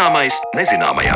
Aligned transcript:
Zināmais 0.00 0.32
nezināmajā. 0.56 1.12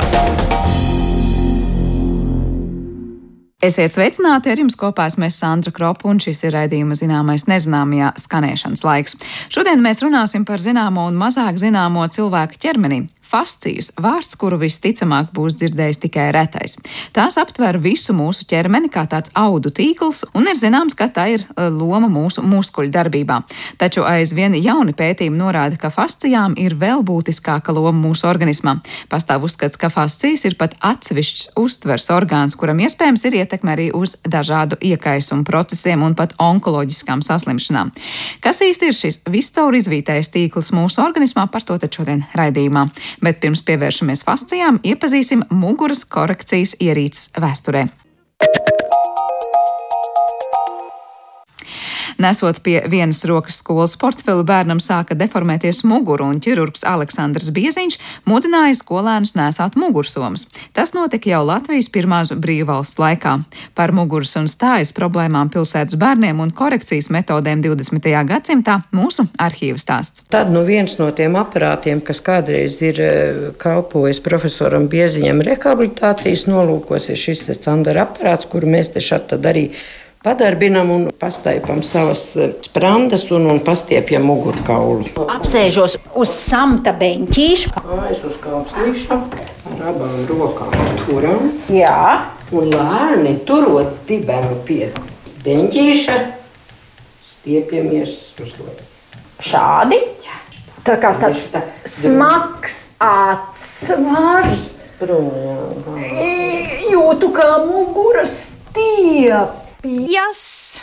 Esiet 3.64 3.94
sveicināti 3.94 4.50
ar 4.53 4.60
jums 4.60 4.76
kopā 4.76 5.06
esmu 5.08 5.30
Sandra 5.32 5.72
Kropa, 5.72 6.10
un 6.12 6.21
šis 6.21 6.44
ir 6.44 6.53
raidījuma 6.53 6.92
zināmais 6.92 7.46
nezināmajā 7.49 8.10
skanēšanas 8.21 8.85
laiks. 8.85 9.17
Šodien 9.49 9.81
mēs 9.81 10.04
runāsim 10.04 10.44
par 10.44 10.60
zināmo 10.60 11.06
un 11.08 11.17
mazāk 11.17 11.56
zināmo 11.62 12.04
cilvēku 12.12 12.60
ķermenī, 12.60 13.06
Fascijas- 13.25 13.88
vārds, 14.04 14.37
kuru 14.37 14.59
visticamāk 14.61 15.31
būs 15.33 15.56
dzirdējis 15.56 16.01
tikai 16.05 16.29
retais. 16.37 16.77
Tās 17.16 17.38
aptver 17.41 17.78
visu 17.80 18.12
mūsu 18.12 18.45
ķermeni 18.45 18.91
kā 18.92 19.06
tāds 19.09 19.32
audu 19.34 19.70
tīkls, 19.70 20.24
un 20.34 20.46
ir 20.46 20.55
zināms, 20.55 20.95
ka 20.95 21.09
tā 21.09 21.24
ir 21.32 21.41
e, 21.41 21.70
loma 21.70 22.09
mūsu 22.09 22.45
muskuļu 22.45 22.92
darbībā. 22.92 23.42
Taču 23.79 24.05
aizvien 24.05 24.52
jauni 24.55 24.92
pētījumi 24.92 25.41
norāda, 25.41 25.79
ka 25.80 25.88
fascijām 25.88 26.55
ir 26.60 26.77
vēl 26.77 27.02
būtiskāka 27.02 27.73
loma 27.73 28.09
mūsu 28.09 28.29
organismā. 28.29 28.82
Pastāv 29.09 29.43
uzskats, 29.48 29.80
ka 29.80 29.88
fascijas 29.88 30.45
ir 30.45 30.59
pat 30.60 30.77
atsevišķs 30.80 31.56
uztvers 31.56 32.10
orgāns, 32.10 32.56
kuram 32.56 32.79
iespējams 32.84 33.24
ir 33.24 33.38
ietekme 33.41 33.73
arī 33.73 33.88
uz 33.95 34.16
dažādu 34.23 34.77
iekaisumu 34.84 35.45
procesiem 35.45 36.02
un 36.02 36.15
pat 36.15 36.37
onkoloģiskām 36.38 37.24
saslimšanām. 37.24 37.91
Kas 38.41 38.60
īsti 38.60 38.93
ir 38.93 38.95
šis 39.01 39.20
viscaur 39.24 39.73
izvītais 39.73 40.29
tīkls 40.29 40.73
mūsu 40.77 41.01
organismā, 41.01 41.48
par 41.51 41.65
to 41.65 41.79
tad 41.79 41.91
šodien 41.91 42.27
raidījumā 42.34 42.91
bet 43.24 43.41
pirms 43.42 43.64
pievēršamies 43.66 44.24
fascijām, 44.27 44.80
iepazīsim 44.84 45.46
muguras 45.51 46.05
korekcijas 46.05 46.77
ierīces 46.84 47.32
vēsturē. 47.41 47.88
Nesot 52.18 52.60
pie 52.62 52.76
vienas 52.90 53.24
rokas 53.29 53.59
skolas 53.62 53.96
portfeli, 53.98 54.45
bērnam 54.46 54.80
sāka 54.82 55.16
deformēties 55.18 55.82
mugura, 55.88 56.26
un 56.30 56.40
ķirurgs 56.45 56.84
Aleksandrs 56.87 57.51
Bieziņš 57.54 57.98
mudināja 58.30 58.76
skolēnus 58.79 59.34
nesāt 59.38 59.79
mugursomas. 59.80 60.46
Tas 60.76 60.95
notika 60.95 61.30
jau 61.32 61.42
Latvijas 61.46 61.90
pirmās 61.92 62.32
brīvvalsts 62.32 63.01
laikā. 63.02 63.37
Par 63.74 63.95
muguras 63.96 64.35
un 64.39 64.47
stājas 64.51 64.95
problēmām 64.95 65.51
pilsētas 65.55 65.98
bērniem 66.01 66.42
un 66.45 66.55
korekcijas 66.55 67.11
metodēm 67.15 67.65
20. 67.65 68.11
gadsimtā 68.31 68.81
mūsu 68.95 69.27
arhīva 69.41 69.81
stāsts. 69.83 70.25
Tad 70.31 70.53
nu 70.55 70.65
viens 70.67 70.97
no 71.01 71.11
tiem 71.17 71.39
aparātiem, 71.41 72.03
kas 72.05 72.23
kādreiz 72.25 72.79
ir 72.85 73.01
eh, 73.03 73.42
kalpojis 73.59 74.23
profesoram 74.25 74.89
Bieziņam 74.92 75.42
rehabilitācijas 75.47 76.47
nolūkos, 76.51 77.11
ir 77.11 77.20
šis 77.20 77.47
Sandra 77.65 78.05
aparāts, 78.05 78.48
kuru 78.51 78.69
mēs 78.70 78.92
te 78.95 79.03
šeit 79.05 79.33
arī 79.35 79.69
padarbinam 80.25 80.91
un 80.91 81.03
pastaipam 81.20 81.83
savas 81.83 82.36
eh, 82.36 82.55
sprandas 82.64 83.27
un, 83.30 83.44
un 83.53 83.58
pastiepjam 83.61 84.25
mugurkaulu. 84.25 85.11
Apsēžos 85.36 85.98
uz 86.17 86.30
samta 86.33 86.94
beņķīša. 86.97 87.72
Kājas 87.77 88.22
uz 88.25 88.39
kāpslīša 88.41 89.19
ar 89.19 89.83
abām 89.91 90.22
rokām 90.30 90.72
turam. 91.05 91.50
Jā. 91.72 92.30
Un 92.55 92.70
lēni 92.70 93.34
turot 93.48 94.05
dibenu 94.08 94.56
pie 94.64 94.89
beņķīša, 95.45 96.17
stiepjamies 97.28 98.14
uz 98.45 98.52
leju. 98.61 98.86
Šādi? 99.45 99.98
Jā. 100.25 100.39
Tā 100.86 100.97
kā 101.02 101.11
tāds 101.20 101.50
smags 101.89 102.78
atsvars. 103.02 104.70
Jūtu 106.95 107.28
kā 107.34 107.50
muguras 107.67 108.39
stiep. 108.55 109.64
Yes! 109.85 110.81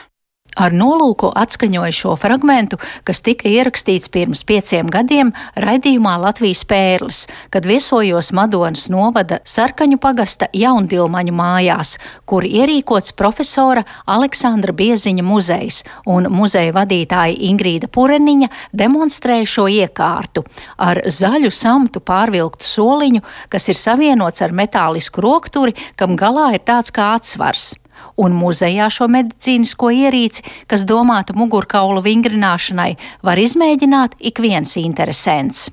Ar 0.59 0.73
nolūku 0.75 1.29
atskaņoju 1.39 1.93
šo 1.95 2.11
fragment, 2.19 2.73
kas 3.07 3.21
tika 3.23 3.47
ierakstīts 3.47 4.11
pirms 4.11 4.41
pieciem 4.43 4.89
gadiem 4.91 5.31
raidījumā 5.55 6.17
Latvijas 6.19 6.65
pērlis, 6.67 7.21
kad 7.49 7.63
viesojos 7.65 8.33
Madonas 8.35 8.89
novada 8.91 9.39
Sarkaņu 9.47 9.95
pagasta 10.03 10.49
jaundilmaņu 10.51 11.33
mājās, 11.33 11.95
kur 12.27 12.43
ierīkots 12.43 13.15
profesora 13.15 13.85
Aleksandra 14.11 14.75
Bieziņa 14.75 15.23
muzejs, 15.23 15.81
un 16.05 16.27
muzeja 16.29 16.75
vadītāja 16.75 17.39
Ingrīda 17.47 17.87
Pureniņa 17.87 18.51
demonstrēja 18.75 19.47
šo 19.55 19.69
iekārtu 19.71 20.43
ar 20.75 20.99
zaļu 21.07 21.49
samtu 21.49 22.03
pārvilktu 22.03 22.67
soliņu, 22.67 23.23
kas 23.47 23.71
ir 23.71 23.79
savienots 23.79 24.43
ar 24.43 24.51
metālisku 24.51 25.23
rokturi, 25.23 25.77
kam 25.95 26.19
galā 26.19 26.51
ir 26.59 26.67
tāds 26.67 26.91
kā 26.91 27.13
atsvars 27.15 27.71
un 28.17 28.37
muzejā 28.37 28.89
šo 28.93 29.09
medicīnisko 29.11 29.91
ierīci, 30.05 30.45
kas 30.67 30.85
domāta 30.87 31.35
mugurkaula 31.37 32.03
vingrināšanai, 32.05 32.95
var 33.25 33.41
izmēģināt 33.41 34.17
ik 34.19 34.41
viens 34.43 34.77
interesants. 34.77 35.69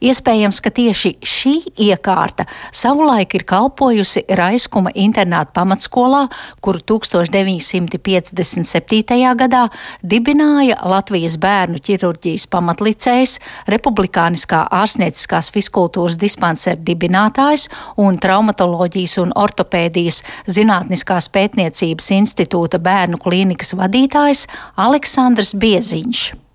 Iespējams, 0.00 0.60
ka 0.64 0.70
tieši 0.74 1.12
šī 1.22 1.54
iekārta 1.90 2.46
savulaik 2.72 3.34
ir 3.38 3.44
kalpojusi 3.48 4.24
Raiskuma 4.38 4.90
internāta 4.94 5.52
pamatskolā, 5.56 6.28
kuru 6.64 6.78
1957. 6.94 9.34
gadā 9.40 9.64
dibināja 10.02 10.76
Latvijas 10.90 11.36
bērnu 11.40 11.78
ķirurģijas 11.84 12.46
pamatlicējs, 12.50 13.32
Republikāniskā 13.70 14.60
ārstnieciskās 14.80 15.46
fiskultūras 15.54 16.16
dispansera 16.20 16.80
dibinātājs 16.80 17.62
un 18.00 18.18
traumatoloģijas 18.20 19.14
un 19.24 19.30
ortopēdijas 19.38 20.22
Zinātniskās 20.50 21.28
pētniecības 21.32 22.06
institūta 22.18 22.76
bērnu 22.82 23.16
klīnikas 23.22 23.70
vadītājs 23.78 24.40
Aleksandrs 24.80 25.54
Bieziņš. 25.60 26.49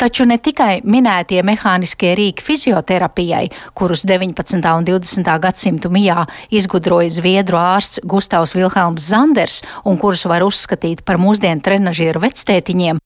Taču 0.00 0.24
ne 0.28 0.38
tikai 0.38 0.80
minētie 0.84 1.42
mehāniskie 1.46 2.14
rīki 2.18 2.44
fizioterapijai, 2.44 3.50
kurus 3.74 4.04
19. 4.08 4.60
un 4.76 4.88
20. 4.88 5.34
gadsimtu 5.44 5.90
mijā 5.92 6.24
izgudroja 6.50 7.10
zviedru 7.20 7.60
ārsts 7.60 8.00
Gustavs 8.04 8.54
Vilhelms 8.56 9.10
Zanders 9.10 9.60
un 9.84 10.00
kurus 10.00 10.24
var 10.30 10.46
uzskatīt 10.46 11.04
par 11.04 11.20
mūsdienu 11.20 11.64
trenažieru 11.64 12.22
vectētiņiem, 12.24 13.00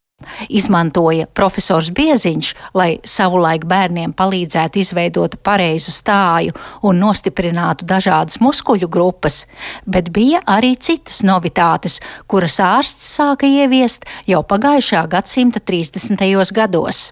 Izmantoja 0.49 1.27
profesors 1.27 1.91
Bieziņš, 1.95 2.53
lai 2.75 2.99
savulaik 3.05 3.67
bērniem 3.71 4.15
palīdzētu 4.17 4.83
izveidot 4.83 5.39
pareizu 5.47 5.95
stāju 5.95 6.55
un 6.83 7.01
nostiprinātu 7.03 7.89
dažādas 7.89 8.41
muskuļu 8.45 8.89
grupas, 8.89 9.45
bet 9.87 10.13
bija 10.15 10.43
arī 10.47 10.75
citas 10.77 11.23
novitātes, 11.27 12.01
kuras 12.27 12.61
ārsts 12.61 13.11
sāka 13.19 13.49
ieviest 13.49 14.09
jau 14.31 14.43
pagājušā 14.47 15.07
gadsimta 15.11 15.61
30. 15.61 16.25
gados. 16.55 17.11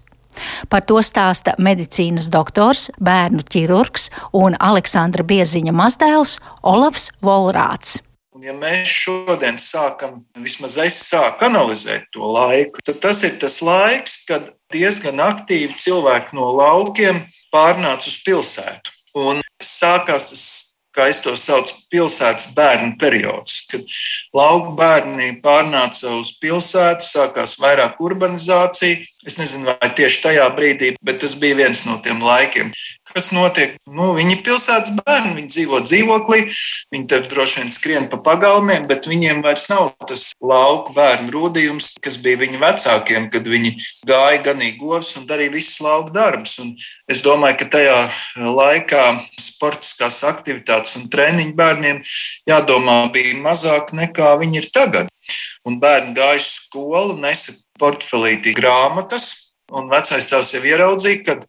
Par 0.69 0.85
to 0.89 1.01
stāsta 1.05 1.53
medicīnas 1.61 2.29
doktors, 2.33 2.87
bērnu 2.97 3.45
ķirurgs 3.53 4.09
un 4.39 4.57
Aleksandra 4.59 5.25
Bieziņa 5.27 5.75
mazdēls 5.77 6.39
Olavs 6.73 7.11
Volrāts. 7.21 7.99
Ja 8.43 8.51
mēs 8.51 8.89
šodien 8.91 9.55
sākam, 9.61 10.17
vismaz 10.43 10.75
es 10.83 10.97
sāku 11.05 11.45
analizēt 11.47 12.09
to 12.11 12.27
laiku, 12.27 12.81
tad 12.83 12.99
tas 13.05 13.21
ir 13.23 13.37
tas 13.39 13.61
laiks, 13.63 14.17
kad 14.27 14.49
diezgan 14.73 15.21
aktīvi 15.23 15.77
cilvēki 15.79 16.35
no 16.35 16.49
laukiem 16.57 17.21
pārnāca 17.53 18.09
uz 18.11 18.17
pilsētu. 18.25 18.91
Un 19.15 19.39
sākās 19.63 20.27
tas, 20.31 20.43
kā 20.91 21.05
es 21.07 21.21
to 21.23 21.37
saucu, 21.39 21.77
pilsētas 21.93 22.49
bērnu 22.57 22.97
periods, 22.99 23.61
kad 23.71 23.87
lauku 24.35 24.75
bērni 24.75 25.37
pārnāca 25.45 26.11
uz 26.17 26.33
pilsētu, 26.41 27.07
sākās 27.07 27.55
vairāk 27.63 28.01
urbanizācija. 28.03 29.05
Es 29.23 29.39
nezinu, 29.39 29.71
vai 29.71 29.93
tieši 29.95 30.23
tajā 30.27 30.49
brīdī, 30.57 30.95
bet 30.99 31.23
tas 31.23 31.37
bija 31.39 31.61
viens 31.63 31.85
no 31.87 31.95
tiem 32.03 32.19
laikiem 32.19 32.75
kas 33.13 33.29
notiek. 33.35 33.75
Nu, 33.85 34.11
viņi 34.17 34.37
ir 34.37 34.41
pilsētas 34.45 34.93
bērni, 34.97 35.35
viņi 35.37 35.51
dzīvo 35.53 35.79
dzīvoklī, 35.85 36.39
viņi 36.93 37.07
tur 37.11 37.25
droši 37.29 37.61
vien 37.61 37.73
skrien 37.73 38.07
pa 38.11 38.19
pagalmiem, 38.25 38.87
bet 38.89 39.07
viņiem 39.09 39.43
vairs 39.45 39.67
nav 39.71 39.91
tas 40.09 40.31
lauku 40.41 40.95
bērnu 40.97 41.29
rūdījums, 41.33 41.93
kas 42.03 42.17
bija 42.23 42.41
viņu 42.43 42.61
vecākiem, 42.63 43.29
kad 43.33 43.47
viņi 43.49 43.75
gāja 44.09 44.41
ganīgi 44.49 44.81
govs 44.81 45.13
un 45.19 45.27
darīja 45.29 45.53
visus 45.53 45.79
lauku 45.85 46.13
darbus. 46.15 46.57
Un 46.63 46.73
es 47.11 47.21
domāju, 47.25 47.61
ka 47.61 47.69
tajā 47.77 47.99
laikā 48.37 49.05
sportiskās 49.41 50.23
aktivitātes 50.27 50.97
un 50.99 51.09
treniņu 51.13 51.55
bērniem 51.59 52.01
jādomā 52.49 53.03
bija 53.13 53.37
mazāk 53.41 53.93
nekā 53.95 54.33
viņi 54.41 54.63
ir 54.63 54.69
tagad. 54.73 55.13
Un 55.63 55.77
bērni 55.79 56.17
gāja 56.17 56.41
uz 56.41 56.49
skolu, 56.57 57.15
nesa 57.21 57.53
portfelītī 57.79 58.51
grāmatas, 58.57 59.53
un 59.71 59.87
vecais 59.91 60.27
tēvs 60.29 60.51
jau 60.57 60.61
ieraudzīja, 60.67 61.39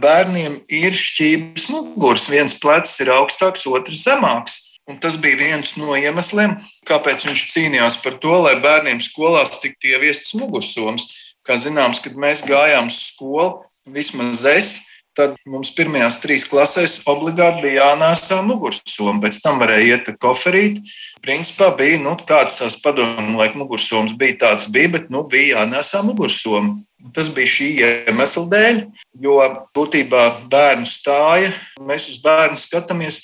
bērniem 0.00 0.60
ir 0.72 0.94
šķības 0.96 1.68
muguras. 1.72 2.28
Viens 2.32 2.54
plecs 2.60 2.98
ir 3.04 3.12
augstāks, 3.14 3.66
otrs 3.68 4.04
zemāks. 4.06 4.60
Un 4.90 4.98
tas 4.98 5.14
bija 5.20 5.38
viens 5.38 5.76
no 5.78 5.94
iemesliem, 5.94 6.56
kāpēc 6.88 7.28
viņš 7.28 7.42
cīnījās 7.52 8.00
par 8.02 8.16
to, 8.22 8.40
lai 8.42 8.56
bērniem 8.62 8.98
skolās 9.04 9.60
tiktu 9.62 9.92
ieviestas 9.94 10.34
mugursomas. 10.34 11.06
Kā 11.46 11.54
zināms, 11.58 12.00
kad 12.02 12.18
mēs 12.18 12.42
gājām 12.46 12.90
uz 12.90 12.98
skolu, 13.12 13.62
vismaz 13.86 14.42
es 14.50 14.72
tad 15.16 15.34
mums 15.48 15.72
pirmajās 15.76 16.18
trīs 16.22 16.44
klasēs 16.48 17.00
obligāti 17.10 17.66
bija 17.66 17.90
jānēsā 17.90 18.40
mugursoma. 18.46 19.20
Pēc 19.24 19.40
tam 19.44 19.60
varēja 19.62 19.98
iet 19.98 20.10
ar 20.12 20.16
koferīti. 20.22 20.82
Principā 21.24 21.70
bija 21.78 22.00
nu, 22.02 22.14
tāds 22.28 22.58
tās 22.60 22.78
padomu 22.82 23.38
laika 23.40 23.60
mugursoms, 23.60 24.16
bija 24.18 24.38
tāds, 24.46 24.70
bija, 24.72 24.94
bet 24.96 25.12
nu, 25.12 25.24
bija 25.28 25.60
jānēsā 25.60 26.02
mugursoma. 26.06 26.74
Tas 27.14 27.30
bija 27.34 27.50
šī 27.50 27.68
iemesla 27.82 28.46
dēļ, 28.52 28.82
jo 29.22 29.38
būtībā 29.76 30.24
bērnu 30.50 30.88
stāja, 30.88 31.52
mēs 31.82 32.08
uz 32.12 32.20
bērnu 32.24 32.60
skatāmies 32.60 33.22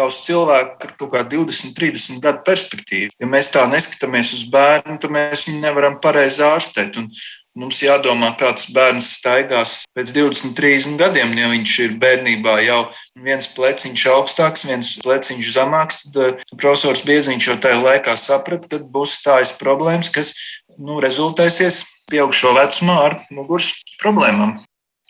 kā 0.00 0.06
uz 0.08 0.20
cilvēku 0.24 0.86
ar 0.86 0.94
kaut 0.96 1.12
kādu 1.12 1.42
20, 1.44 1.74
30 1.76 2.22
gadu 2.24 2.42
perspektīvu. 2.46 3.12
Ja 3.20 3.28
mēs 3.28 3.50
tā 3.52 3.66
neskatāmies 3.68 4.32
uz 4.36 4.46
bērnu, 4.52 4.96
tad 5.02 5.12
mēs 5.12 5.44
viņu 5.48 5.60
nevaram 5.64 5.98
pareizi 6.02 6.44
ārstēt. 6.46 6.96
Un 7.00 7.10
Mums 7.58 7.80
jādomā, 7.82 8.28
kāds 8.38 8.68
bērns 8.70 9.08
staigās 9.16 9.80
pēc 9.96 10.12
20, 10.14 10.52
30 10.54 10.94
gadiem. 11.00 11.32
Ja 11.34 11.48
viņš 11.50 11.72
ir 11.82 11.96
bērnībā 11.98 12.60
jau 12.62 12.78
viens 13.18 13.48
pleciņš 13.56 14.04
augstāks, 14.12 14.68
viens 14.68 14.92
pleciņš 15.02 15.50
zemāks, 15.56 16.04
tad 16.06 16.20
eh, 16.22 16.44
profesors 16.54 17.02
Bieziņš 17.08 17.48
jau 17.50 17.56
tajā 17.64 17.80
laikā 17.82 18.14
saprata, 18.14 18.70
ka 18.70 18.78
būs 18.94 19.16
stājas 19.18 19.56
problēmas, 19.58 20.12
kas 20.14 20.36
nu, 20.78 21.00
rezultēsies 21.02 21.82
pieaugšo 22.10 22.54
vecumā 22.54 22.98
ar 23.08 23.18
muguras 23.34 23.72
problēmām. 23.98 24.60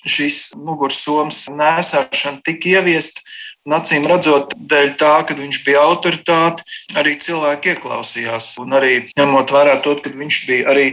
Šis 0.09 0.55
mugursoms 0.57 1.45
nēsāšana 1.53 2.41
tika 2.47 2.79
ieviesta 2.79 3.21
Un 3.69 3.75
acīm 3.77 4.07
redzot, 4.09 4.55
dēļ 4.57 4.95
tā, 4.97 5.11
ka 5.29 5.35
viņš 5.37 5.59
bija 5.67 5.83
autoritāte, 5.85 6.65
arī 6.97 7.13
cilvēki 7.21 7.75
ieklausījās. 7.75 8.55
Un 8.63 8.73
arī 8.79 8.95
ņemot 9.21 9.53
vērā 9.53 9.75
to, 9.85 9.93
ka 10.01 10.13
viņš 10.17 10.39
bija 10.49 10.71
arī 10.73 10.87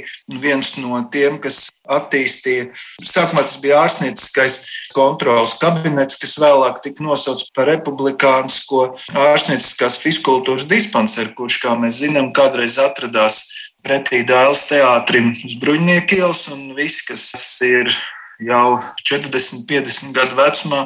viens 0.43 0.73
no 0.81 0.99
tiem, 1.13 1.37
kas 1.39 1.69
attīstīja. 1.87 2.67
Sākumā 3.07 3.45
tas 3.47 3.55
bija 3.63 3.79
ārstnieciskais 3.85 4.59
kontrols 4.91 5.55
kabinets, 5.61 6.19
kas 6.19 6.35
vēlāk 6.43 6.83
tika 6.83 7.07
nosaukts 7.07 7.53
par 7.55 7.71
republikānisko 7.71 8.83
ārstnieciskās 9.15 9.95
fiskultūras 10.03 10.67
dispanseru, 10.67 11.31
kurš, 11.39 11.61
kā 11.63 11.77
mēs 11.79 12.01
zinām, 12.03 12.33
kādreiz 12.35 12.75
atradās 12.83 13.45
pretī 13.79 14.25
Dāles 14.27 14.67
teātrim 14.67 15.31
uz 15.39 15.55
Bruņnieku 15.61 16.19
ielas, 16.19 16.43
un 16.51 16.73
viss, 16.75 17.05
kas 17.07 17.31
ir 17.63 17.95
jau 18.43 18.77
40, 19.07 19.65
50 19.69 20.13
gadu 20.15 20.37
vecumā 20.37 20.83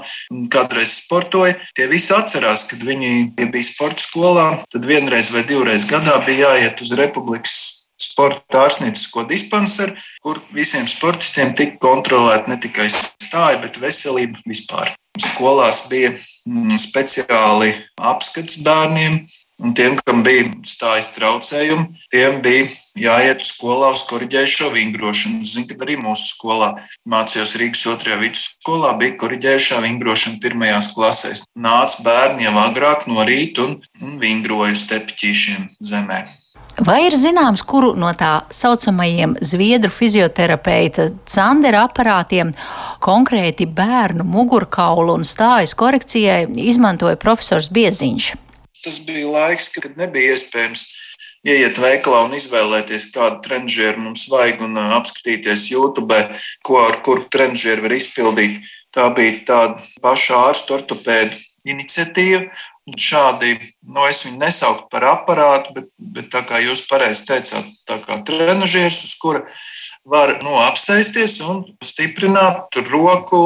kādreiz 0.51 0.95
sportoja. 1.01 1.57
Tie 1.75 1.87
visi 1.91 2.13
atcerās, 2.15 2.65
kad 2.69 2.83
viņi 2.85 3.11
ja 3.39 3.49
bija 3.51 3.67
sporta 3.67 4.03
skolā, 4.05 4.47
tad 4.71 4.87
vienreiz 4.87 5.31
vai 5.33 5.43
divreiz 5.47 5.87
gadā 5.89 6.17
bija 6.25 6.53
jāiet 6.55 6.81
uz 6.83 6.95
Republikas 6.99 7.59
sporta 8.01 8.65
ārstniecisko 8.65 9.25
dispanseru, 9.29 9.95
kur 10.23 10.41
visiem 10.55 10.87
sportistiem 10.89 11.53
tika 11.57 11.77
kontrolēta 11.81 12.51
ne 12.51 12.57
tikai 12.61 12.89
stāja, 12.91 13.61
bet 13.61 13.79
veselība 13.81 14.41
vispār. 14.47 14.93
Skolās 15.19 15.85
bija 15.91 16.13
mm, 16.47 16.77
speciāli 16.79 17.73
apskats 17.99 18.61
bērniem, 18.65 19.25
un 19.61 19.75
tiem, 19.77 19.97
kam 20.05 20.23
bija 20.25 20.49
stājas 20.67 21.11
traucējumi, 21.15 22.01
tiem 22.11 22.41
bija 22.43 22.67
jāiet 22.97 23.45
skolā 23.47 23.93
uz 23.95 24.03
korģējušo 24.09 24.71
vingrošanu. 24.73 25.45
Zinu, 25.47 25.69
ka 25.69 25.79
arī 25.85 25.97
mūsu 26.01 26.33
skolā 26.33 26.73
mācījos 27.09 27.55
Rīgas 27.61 27.85
otrajā 27.93 28.19
vidusskolā, 28.23 28.95
bija 28.99 29.17
korģējušā 29.21 29.79
vingrošana 29.85 30.41
pirmajās 30.43 30.91
klasēs. 30.97 31.45
Nāca 31.55 32.05
bērni 32.05 32.49
jau 32.49 32.57
agrāk 32.65 33.07
no 33.07 33.25
rīta 33.27 33.67
un, 33.67 33.79
un 34.01 34.19
vingroja 34.21 34.75
uz 34.75 34.85
tepiķīšiem 34.91 35.71
zemē. 35.93 36.21
Vai 36.81 37.01
ir 37.05 37.13
zināms, 37.19 37.61
kuru 37.67 37.91
no 37.99 38.09
tā 38.17 38.45
saucamajiem 38.49 39.35
zviedru 39.43 39.91
fizioterapeita 39.91 41.09
Sandera 41.29 41.83
aparātiem 41.85 42.53
konkrēti 43.03 43.67
bērnu 43.67 44.23
mugurkaulu 44.25 45.19
un 45.19 45.27
stājas 45.27 45.75
korekcijai 45.77 46.47
izmantoja 46.71 47.19
profesors 47.21 47.69
Bieziņš? 47.75 48.31
Tas 48.81 48.97
bija 49.05 49.29
laiks, 49.29 49.69
kad 49.75 49.97
nebija 49.99 50.35
iespējams 50.35 50.87
ieiet 51.47 51.77
veikalā 51.81 52.25
un 52.27 52.35
izvēlēties, 52.37 53.09
kādu 53.15 53.41
trendžieru 53.45 54.01
mums 54.05 54.27
vajag, 54.31 54.63
un 54.67 54.77
apskatīties 54.97 55.69
YouTube, 55.71 56.17
ko 56.65 56.81
ar 56.83 57.01
kuru 57.05 57.27
trendžieru 57.33 57.87
var 57.87 57.97
izpildīt. 57.97 58.61
Tā 58.91 59.07
bija 59.15 59.39
tāda 59.47 59.87
paša 60.03 60.43
ārstu 60.49 60.77
ortopēdu 60.79 61.39
iniciatīva. 61.71 62.49
Un 62.89 62.95
šādi, 62.97 63.51
nu, 63.85 64.01
es 64.09 64.23
viņu 64.25 64.39
nesauktu 64.41 64.87
par 64.89 65.03
aparātu, 65.05 65.69
bet, 65.75 65.91
bet 66.01 66.31
tā 66.33 66.41
kā 66.49 66.57
jūs 66.63 66.81
pareizi 66.89 67.27
teicāt, 67.27 67.67
tā 67.85 67.99
kā 68.01 68.17
trenižieris, 68.25 69.03
uz 69.05 69.11
kura 69.21 69.43
var 70.01 70.33
nu, 70.41 70.55
apsēsties 70.63 71.37
un 71.45 71.61
stiprināt 71.85 72.81
roku, 72.89 73.43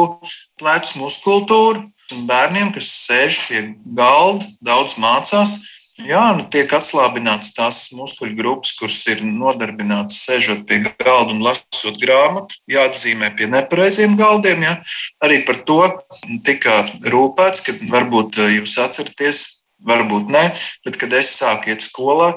plecu 0.55 1.03
muskultūru. 1.03 1.83
Un 2.13 2.27
bērniem, 2.29 2.69
kas 2.75 2.91
sēž 3.07 3.39
pie 3.47 3.61
galda, 3.97 4.45
daudz 4.61 4.99
mācās, 5.01 5.57
Jā, 5.95 6.33
nu 6.35 6.43
tiek 6.51 6.67
atslābināts 6.75 7.53
tās 7.55 7.77
muskuļu 7.95 8.35
grupas, 8.35 8.73
kuras 8.75 8.97
ir 9.07 9.21
nodarbinātas 9.23 10.17
sēžot 10.25 10.65
pie 10.67 10.81
galda 10.83 11.31
un 11.31 11.39
lasot 11.39 11.95
grāmatu, 12.01 12.57
jāatzīmē 12.67 13.29
pie 13.39 13.47
nepareiziem 13.47 14.17
galdiem. 14.19 14.65
Jā. 14.67 14.73
Arī 15.23 15.39
par 15.47 15.61
to 15.63 15.79
tika 16.43 16.81
rūpēts, 16.99 17.63
ka 17.63 17.77
varbūt 17.93 18.41
eh, 18.43 18.57
jūs 18.57 18.75
atceraties, 18.83 19.45
varbūt 19.87 20.35
ne, 20.35 20.49
bet 20.83 20.99
kad 20.99 21.15
es 21.15 21.31
sāku 21.39 21.71
iet 21.71 21.87
skolā, 21.87 22.33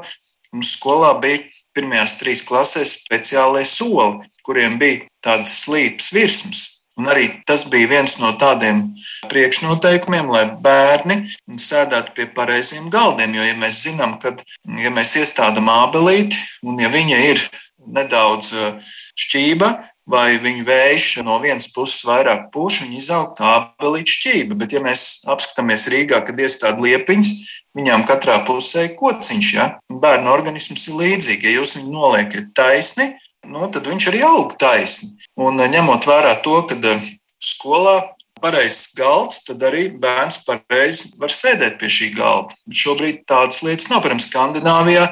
mums 0.54 0.76
skolā 0.78 1.16
bija 1.18 1.42
pirmajās 1.74 2.14
trīs 2.22 2.46
klasēs 2.46 2.94
speciālai 3.02 3.66
soli, 3.66 4.22
kuriem 4.46 4.78
bija 4.78 5.02
tādas 5.18 5.58
slīpas 5.64 6.14
virsmas. 6.14 6.66
Un 6.98 7.10
arī 7.12 7.28
tas 7.46 7.62
bija 7.70 7.90
viens 7.92 8.16
no 8.18 8.32
tādiem 8.40 8.82
priekšnoteikumiem, 9.30 10.30
lai 10.34 10.44
bērni 10.62 11.20
sēdētu 11.54 12.14
pie 12.16 12.26
pareiziem 12.34 12.88
galdiem. 12.90 13.36
Jo, 13.38 13.46
ja 13.46 13.58
mēs 13.58 13.84
zinām, 13.86 14.16
ka, 14.22 14.34
ja 14.82 14.90
mēs 14.94 15.14
iestādām 15.20 15.70
ābelīti, 15.70 16.40
un 16.66 16.80
ja 16.82 16.90
viņa 16.90 17.20
ir 17.30 17.44
nedaudz 17.86 18.50
uh, 18.56 18.96
šķība, 19.18 19.70
vai 20.08 20.38
viņa 20.40 20.64
vējš 20.64 21.06
no 21.26 21.36
vienas 21.42 21.68
puses 21.74 22.00
vairāk 22.08 22.48
pūš, 22.54 22.82
viņa 22.84 22.98
izaug 22.98 23.34
tā 23.38 23.52
apelīte 23.58 24.14
šķība. 24.14 24.56
Bet, 24.62 24.74
ja 24.74 24.82
mēs 24.84 25.04
apskatāmies 25.28 25.86
Rīgā, 25.92 26.22
kad 26.24 26.40
iestāda 26.40 26.82
liepiņas, 26.84 27.32
viņām 27.78 28.06
katrā 28.08 28.40
pusē 28.48 28.88
ir 28.88 28.94
kociņš. 28.98 29.50
Ja? 29.54 29.70
Bērnu 29.92 30.32
organisms 30.32 30.88
ir 30.88 30.98
līdzīgs. 31.02 31.44
Ja 31.44 31.56
jūs 31.60 31.76
viņu 31.78 31.92
noliekat 31.92 32.54
taisni, 32.56 33.12
nu, 33.46 33.68
tad 33.72 33.90
viņš 33.90 34.10
arī 34.12 34.24
aug 34.26 34.56
taisni. 34.60 35.17
Un 35.38 35.60
eh, 35.62 35.70
ņemot 35.70 36.08
vērā 36.08 36.38
to, 36.44 36.60
ka 36.68 36.78
eh, 36.92 37.10
skolā 37.44 37.98
pareizs 38.38 38.94
galds, 38.94 39.42
tad 39.46 39.62
arī 39.66 39.88
bērns 39.90 40.42
pareizi 40.46 41.12
var 41.18 41.32
sēdēt 41.34 41.78
pie 41.80 41.90
šī 41.90 42.12
galda. 42.16 42.56
Bet 42.66 42.80
šobrīd 42.80 43.22
tādas 43.28 43.62
lietas 43.66 43.90
nav. 43.90 44.02
Piemēram, 44.04 44.22
Skandināvijā 44.22 45.06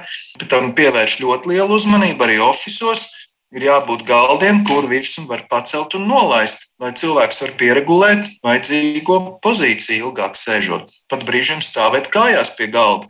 tam 0.50 0.72
pievērš 0.78 1.20
ļoti 1.22 1.54
lielu 1.54 1.78
uzmanību 1.78 2.26
arī 2.26 2.40
oficiālos. 2.44 3.08
Ir 3.54 3.62
jābūt 3.68 4.02
galdiem, 4.04 4.64
kur 4.66 4.88
virsmu 4.90 5.28
var 5.30 5.44
pacelt 5.48 5.94
un 5.94 6.08
nolaist, 6.10 6.66
lai 6.82 6.90
cilvēks 6.98 7.38
var 7.44 7.52
pieregulēt 7.60 8.26
vajadzīgo 8.44 9.38
pozīciju 9.44 10.10
ilgāk 10.10 10.34
sēžot. 10.36 10.90
Pat 11.08 11.22
brīžiem 11.24 11.62
stāvēt 11.64 12.10
kājās 12.12 12.50
pie 12.58 12.66
galda. 12.74 13.06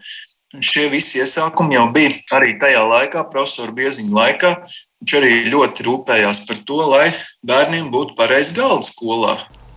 Un 0.54 0.62
šie 0.62 0.86
visi 0.92 1.18
iesākumi 1.24 1.78
jau 1.78 1.86
bija 1.92 2.12
arī 2.36 2.52
tajā 2.60 2.84
laikā, 2.86 3.24
profesora 3.32 3.74
Bieziņa 3.74 4.12
laikā, 4.12 4.52
Viņš 5.04 5.14
arī 5.18 5.32
ļoti 5.52 5.84
rūpējās 5.86 6.46
par 6.48 6.62
to, 6.66 6.80
lai 6.88 7.06
bērniem 7.46 7.90
būtu 7.92 8.16
pareizs 8.18 8.54
galds 8.56 8.94
skolā. 8.94 9.36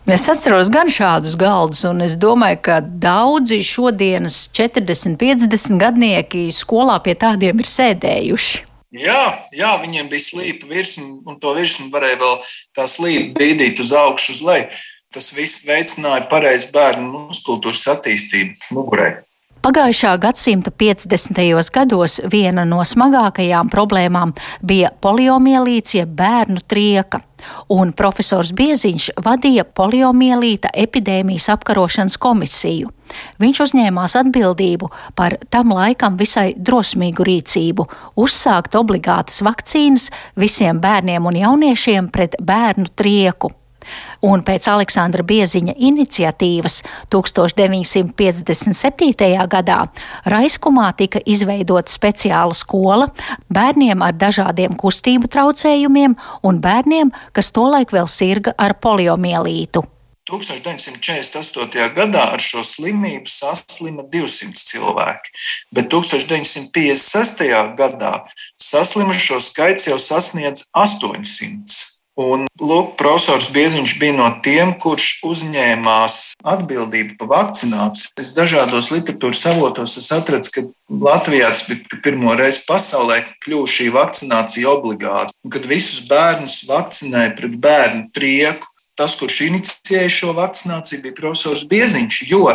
Es 0.10 0.24
atceros 0.32 0.72
gan 0.74 0.90
šādus 0.90 1.36
galdus, 1.38 1.84
un 1.86 2.02
es 2.02 2.16
domāju, 2.18 2.58
ka 2.66 2.80
daudzi 2.82 3.60
šodienas 3.62 4.48
40, 4.58 5.20
50 5.20 5.78
gadnieki 5.78 6.48
skolā 6.56 6.96
pie 7.06 7.14
tādiem 7.20 7.62
ir 7.62 7.70
sēdējuši. 7.70 8.64
Jā, 8.98 9.22
jā, 9.54 9.76
viņiem 9.84 10.10
bija 10.10 10.24
slīpa 10.24 10.66
virsma, 10.72 11.20
un 11.30 11.38
to 11.38 11.54
virsmu 11.54 11.92
varēja 11.94 12.18
vēl 12.24 12.40
tā 12.74 12.88
slīpa 12.90 13.38
bīdīt 13.38 13.84
uz 13.84 13.94
augšu, 13.94 14.34
uz 14.34 14.42
leju. 14.48 14.70
Tas 15.14 15.30
viss 15.34 15.62
veicināja 15.66 16.26
pareizu 16.30 16.72
bērnu 16.74 17.28
muskultūras 17.30 17.86
attīstību 17.94 18.74
mugurē. 18.74 19.12
Pagājušā 19.60 20.14
gadsimta 20.24 20.72
50. 20.72 21.40
gados 21.76 22.14
viena 22.32 22.64
no 22.64 22.80
smagākajām 22.80 23.68
problēmām 23.68 24.32
bija 24.64 24.94
poliomielīts, 25.04 25.98
jeb 25.98 26.14
bērnu 26.16 26.64
trieka, 26.64 27.20
un 27.76 27.92
profesors 27.92 28.54
Bieziņš 28.56 29.10
vadīja 29.20 29.66
poliomielīta 29.68 30.72
epidēmijas 30.72 31.50
apkarošanas 31.58 32.16
komisiju. 32.24 32.94
Viņš 33.44 33.62
uzņēmās 33.68 34.16
atbildību 34.22 34.94
par 35.20 35.36
tam 35.52 35.76
laikam 35.76 36.16
visai 36.16 36.54
drosmīgu 36.56 37.28
rīcību- 37.28 37.90
uzsākt 38.24 38.80
obligātas 38.80 39.44
vakcīnas 39.44 40.08
visiem 40.40 40.80
bērniem 40.80 41.26
un 41.26 41.36
jauniešiem 41.36 42.08
pret 42.08 42.40
bērnu 42.40 42.88
trieku 42.96 43.52
un 44.26 44.42
pēc 44.46 44.68
Aleksandra 44.72 45.24
Bieziņa 45.26 45.74
iniciatīvas 45.90 46.82
1957. 47.14 49.48
gadā 49.52 49.80
Raiskumā 50.30 50.94
tika 51.00 51.20
izveidota 51.26 51.92
speciāla 51.92 52.54
skola 52.58 53.08
bērniem 53.54 54.02
ar 54.06 54.14
dažādiem 54.14 54.76
kustību 54.80 55.28
traucējumiem 55.32 56.16
un 56.44 56.60
bērniem, 56.64 57.12
kas 57.34 57.52
tolaik 57.56 57.92
vēl 57.96 58.08
sirga 58.12 58.54
ar 58.58 58.74
poliomielītu. 58.82 59.84
1948. 60.30 61.94
gadā 61.96 62.24
ar 62.36 62.42
šo 62.44 62.62
slimību 62.66 63.30
saslima 63.32 64.04
200 64.14 64.62
cilvēki, 64.62 65.30
bet 65.74 65.90
1956. 65.90 67.48
gadā 67.80 68.14
saslimušo 68.62 69.40
skaits 69.42 69.90
jau 69.90 69.98
sasniedz 70.02 70.68
800. 70.78 71.99
Un, 72.20 72.50
lūk, 72.60 72.98
profesors 73.00 73.48
Bieziņš 73.56 73.94
bija 74.02 74.16
no 74.18 74.28
tiem, 74.44 74.74
kurš 74.82 75.22
uzņēmās 75.24 76.18
atbildību 76.44 77.16
par 77.22 77.30
vakcināciju. 77.32 78.12
Es 78.20 78.34
dažādos 78.36 78.92
literatūras 78.92 79.46
avotos 79.54 79.96
atradu, 80.12 80.52
ka 80.52 80.66
Latvijā 80.90 81.54
tas 81.54 81.64
bija 81.70 82.02
pirmo 82.04 82.36
reizi 82.36 82.66
pasaulē, 82.68 83.22
kad 83.24 83.46
kļuva 83.46 83.72
šī 83.72 83.88
vakcinācija 83.96 84.74
obligāta. 84.74 85.32
Kad 85.48 85.70
visus 85.70 86.10
bērnus 86.10 86.66
vakcinēja 86.68 87.38
pret 87.40 87.56
bērnu 87.64 88.10
trieku, 88.12 88.68
tas, 89.00 89.16
kurš 89.20 89.40
inicijēja 89.48 90.12
šo 90.12 90.34
vakcināciju, 90.38 91.02
bija 91.06 91.16
profesors 91.18 91.64
Bieziņš, 91.72 92.22
jo 92.30 92.46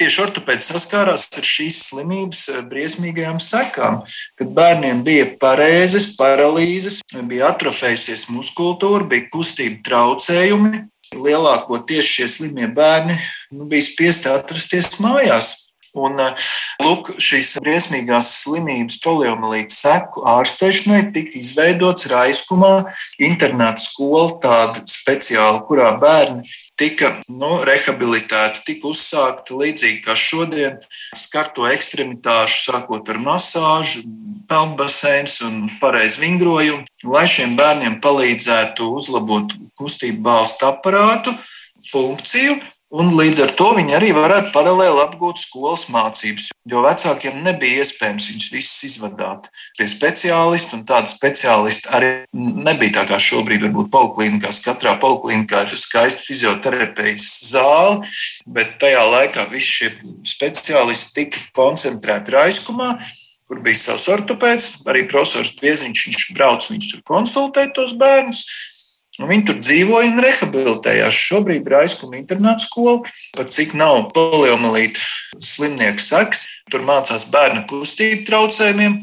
tieši 0.00 0.22
ortopēds 0.24 0.70
saskārās 0.72 1.26
ar 1.36 1.46
šīs 1.46 1.82
slimības 1.90 2.46
eh, 2.52 2.62
briesmīgajām 2.70 3.40
sekām, 3.44 4.00
kad 4.40 4.54
bērniem 4.56 5.04
bija 5.06 5.28
parēzes, 5.42 6.14
paralīzes, 6.20 7.02
bija 7.28 7.50
atrofējusies 7.52 8.28
muskultūra, 8.32 9.08
bija 9.10 9.28
kustība 9.32 9.82
traucējumi. 9.90 10.86
Lielākoties 11.10 12.06
šie 12.06 12.28
slimie 12.30 12.68
bērni 12.70 13.16
nu, 13.50 13.64
bija 13.70 13.82
spiesti 13.82 14.30
atrasties 14.30 15.00
mājās. 15.02 15.69
Un, 15.98 16.20
eh, 16.22 16.48
lūk, 16.84 17.12
šīs 17.18 17.56
briesmīgās 17.64 18.30
slimības 18.44 19.00
poliomielītes 19.02 19.80
seku 19.82 20.22
ārstēšanai 20.28 21.10
tika 21.14 21.38
izveidots 21.40 22.06
Raiskumā 22.10 22.74
internāta 23.18 23.82
skola, 23.82 24.36
tāda 24.42 24.84
speciāla, 24.86 25.64
kurā 25.66 25.90
bērni 25.98 26.46
tika 26.80 27.12
nu, 27.28 27.58
rehabilitēti, 27.66 28.62
tika 28.64 28.88
uzsākta 28.88 29.58
līdzīgi 29.58 30.00
kā 30.06 30.16
šodien, 30.16 30.78
skarto 31.16 31.66
ekstremitāšu, 31.68 32.62
sākot 32.70 33.10
ar 33.12 33.20
masāžu, 33.20 34.04
peldbaseins 34.50 35.40
un 35.46 35.68
pareizu 35.82 36.22
vingrojumu, 36.24 36.86
lai 37.10 37.26
šiem 37.30 37.56
bērniem 37.58 38.00
palīdzētu 38.02 38.88
uzlabot 38.96 39.54
kustību 39.78 40.22
balstu 40.24 40.70
aparātu 40.70 41.34
funkciju 41.90 42.60
Un 42.90 43.12
līdz 43.14 43.38
ar 43.44 43.52
to 43.54 43.68
viņi 43.76 43.94
arī 43.94 44.08
varētu 44.16 44.50
paralēli 44.50 44.98
apgūt 45.04 45.38
skolas 45.38 45.84
mācības, 45.94 46.48
jo 46.66 46.80
vecākiem 46.82 47.36
nebija 47.44 47.84
iespējams 47.84 48.26
viņus 48.32 48.48
visus 48.50 48.86
izvadīt 48.88 49.46
pie 49.78 49.86
speciālista, 49.86 50.80
tāda 50.88 51.06
speciālista 51.12 51.92
arī 51.94 52.10
nebija 52.34 52.96
tā 52.98 53.04
kā 53.12 53.20
šobrīd, 53.22 53.62
varbūt 53.68 53.92
poliklīnikās. 53.94 54.58
Katrā 54.64 54.96
poliklinikā 54.98 55.62
ir 55.68 55.78
skaista 55.78 56.26
fizioterapijas 56.26 57.28
zāle, 57.52 58.10
bet 58.50 58.74
tajā 58.82 59.06
laikā 59.06 59.46
visi 59.54 59.76
šie 59.76 59.92
speciālisti 60.26 61.14
tika 61.20 61.46
koncentrēti 61.54 62.34
raiskumā, 62.34 62.96
kur 63.46 63.62
bija 63.62 63.78
savs 63.84 64.10
ortopēds, 64.10 64.68
arī 64.90 65.06
profesors 65.06 65.54
Pieziņš, 65.62 66.04
viņš 66.10 66.28
brauc 66.34 66.66
viņus 66.66 66.90
tur 66.96 67.06
konsultēt 67.06 67.78
tos 67.78 67.94
bērnus. 67.98 68.42
Nu, 69.20 69.28
viņi 69.28 69.44
tur 69.50 69.58
dzīvoja 69.60 70.08
un 70.14 70.22
rehabilitējās. 70.24 71.16
Šobrīd 71.28 71.66
ir 71.68 71.76
aizkuma 71.82 72.16
internāta 72.16 72.64
skola, 72.64 73.02
pat 73.36 73.52
cik 73.52 73.74
nav 73.76 74.06
poliomielīta 74.16 75.04
slimnieku 75.36 76.00
seks. 76.00 76.46
Tur 76.72 76.86
mācās 76.88 77.26
bērnu 77.28 77.66
kustību 77.68 78.24
traucējumiem, 78.30 78.96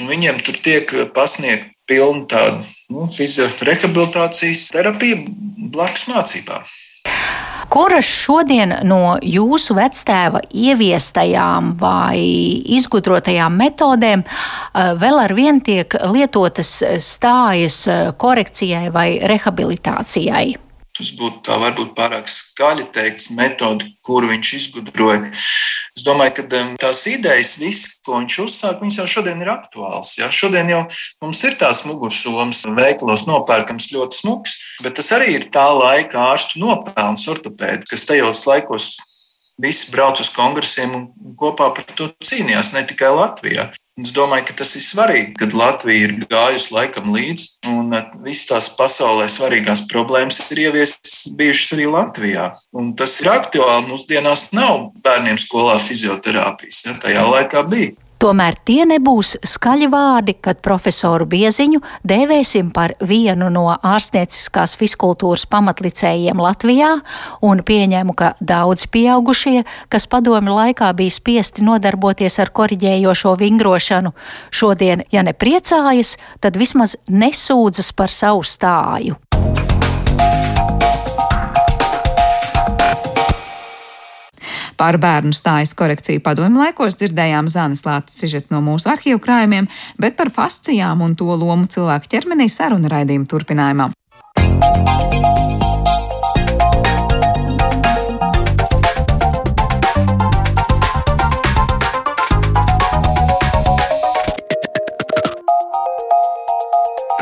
un 0.00 0.10
viņiem 0.10 0.42
tur 0.42 0.58
tiek 0.58 0.90
pasniegta 1.14 1.70
pilna 1.90 2.26
tāda 2.30 2.64
nu, 2.90 3.06
fiziorehabilitācijas 3.14 4.68
terapija 4.74 5.22
blakus 5.70 6.08
mācībām. 6.10 6.66
Kuras 7.70 8.04
šodien 8.04 8.72
no 8.82 9.14
jūsu 9.22 9.76
vectēva 9.78 10.40
ieviestajām 10.50 11.76
vai 11.78 12.18
izgudrotajām 12.76 13.54
metodēm 13.60 14.24
eh, 14.26 14.90
vēl 14.98 15.20
ar 15.22 15.34
vien 15.38 15.60
tiek 15.62 15.94
lietotas 16.10 16.72
stājas 17.06 17.84
eh, 17.86 18.10
korekcijai 18.18 18.88
vai 18.90 19.06
rehabilitācijai? 19.22 20.69
Tas 21.00 21.14
būtu 21.16 21.38
tā 21.46 21.54
varbūt 21.56 21.94
pārāk 21.96 22.26
skaļi 22.28 22.90
teikts 22.92 23.30
metodi, 23.32 23.86
kuru 24.04 24.28
viņš 24.34 24.50
izgudroja. 24.58 25.30
Es 25.96 26.04
domāju, 26.04 26.34
ka 26.36 26.44
um, 26.58 26.74
tās 26.80 27.00
idejas, 27.08 27.54
viss, 27.56 27.94
ko 28.04 28.18
viņš 28.18 28.36
uzsāka, 28.44 28.82
viņas 28.82 28.98
jau 29.00 29.06
šodien 29.14 29.40
ir 29.40 29.48
aktuāls. 29.48 30.12
Ja? 30.20 30.28
Šodien 30.28 30.68
jau 30.68 30.82
mums 31.24 31.40
ir 31.48 31.56
tās 31.60 31.80
mugursomas 31.88 32.66
veikalos 32.76 33.24
nopērkams 33.30 33.88
ļoti 33.94 34.20
smuks, 34.20 34.58
bet 34.84 34.98
tas 35.00 35.08
arī 35.16 35.38
ir 35.38 35.48
tā 35.54 35.70
laika 35.72 36.20
ārstu 36.34 36.60
nopelns 36.60 37.24
ortopēdi, 37.32 37.88
kas 37.88 38.04
tajos 38.12 38.44
laikos 38.50 38.92
visi 39.62 39.90
brauc 39.92 40.20
uz 40.22 40.30
kongresiem 40.34 40.96
un 40.96 41.06
kopā 41.38 41.70
par 41.76 41.86
to 41.96 42.10
cīnījās 42.24 42.74
ne 42.74 42.84
tikai 42.88 43.12
Latvijā. 43.14 43.70
Es 44.00 44.14
domāju, 44.16 44.46
ka 44.48 44.54
tas 44.62 44.70
ir 44.78 44.84
svarīgi, 44.84 45.34
kad 45.36 45.52
Latvija 45.56 46.06
ir 46.06 46.14
gājusi 46.30 46.72
laikam 46.72 47.10
līdzi, 47.12 47.48
un 47.68 47.92
uh, 47.92 48.06
visas 48.24 48.46
tās 48.48 48.68
pasaulē 48.78 49.26
svarīgās 49.28 49.82
problēmas 49.90 50.38
ir 50.54 50.62
ieviestas 50.68 51.26
bijušas 51.36 51.74
arī 51.76 51.88
Latvijā. 51.90 52.46
Un 52.72 52.94
tas 52.96 53.18
ir 53.20 53.28
aktuāli. 53.32 53.90
Mūsdienās 53.90 54.50
nav 54.56 54.94
bērniem 55.04 55.40
skolā 55.42 55.76
fizioterapijas, 55.82 56.84
ja 56.86 56.96
tajā 57.02 57.26
laikā 57.28 57.66
bija. 57.68 57.92
Tomēr 58.20 58.58
tie 58.68 58.82
nebūs 58.84 59.38
skaļi 59.48 59.86
vārdi, 59.88 60.34
kad 60.44 60.58
profesoru 60.60 61.24
Bieziņu 61.24 61.78
dēvēsim 62.04 62.68
par 62.76 62.92
vienu 63.00 63.48
no 63.48 63.62
ārstnieciskās 63.72 64.74
fiskultūras 64.76 65.46
pamatlicējiem 65.48 66.42
Latvijā, 66.44 66.90
un 67.40 67.62
pieņēmu, 67.64 68.12
ka 68.20 68.34
daudzi 68.44 68.90
pieaugušie, 68.92 69.64
kas 69.88 70.04
padomi 70.04 70.52
laikā 70.52 70.92
bija 70.98 71.16
spiesti 71.16 71.64
nodarboties 71.64 72.36
ar 72.44 72.52
koriģējošo 72.60 73.32
vingrošanu, 73.40 74.12
šodien, 74.52 75.06
ja 75.08 75.24
ne 75.24 75.32
priecājas, 75.32 76.18
tad 76.44 76.60
vismaz 76.60 76.98
nesūdzas 77.08 77.88
par 77.96 78.12
savu 78.12 78.44
stāju. 78.44 79.16
Par 84.80 84.96
bērnu 84.96 85.34
stājas 85.36 85.74
korekciju 85.76 86.22
padomju 86.24 86.56
laikos 86.56 86.94
dzirdējām 86.96 87.50
Zānes 87.52 87.82
Lātas 87.84 88.16
sižetu 88.16 88.54
no 88.54 88.62
mūsu 88.64 88.88
arhīvu 88.88 89.20
krājumiem, 89.20 89.68
bet 90.00 90.16
par 90.16 90.32
fascijām 90.32 91.04
un 91.04 91.12
to 91.20 91.28
lomu 91.28 91.68
cilvēku 91.68 92.08
ķermenī 92.08 92.48
saruna 92.48 92.88
raidījuma 92.88 93.28
turpinājumā. 93.28 93.90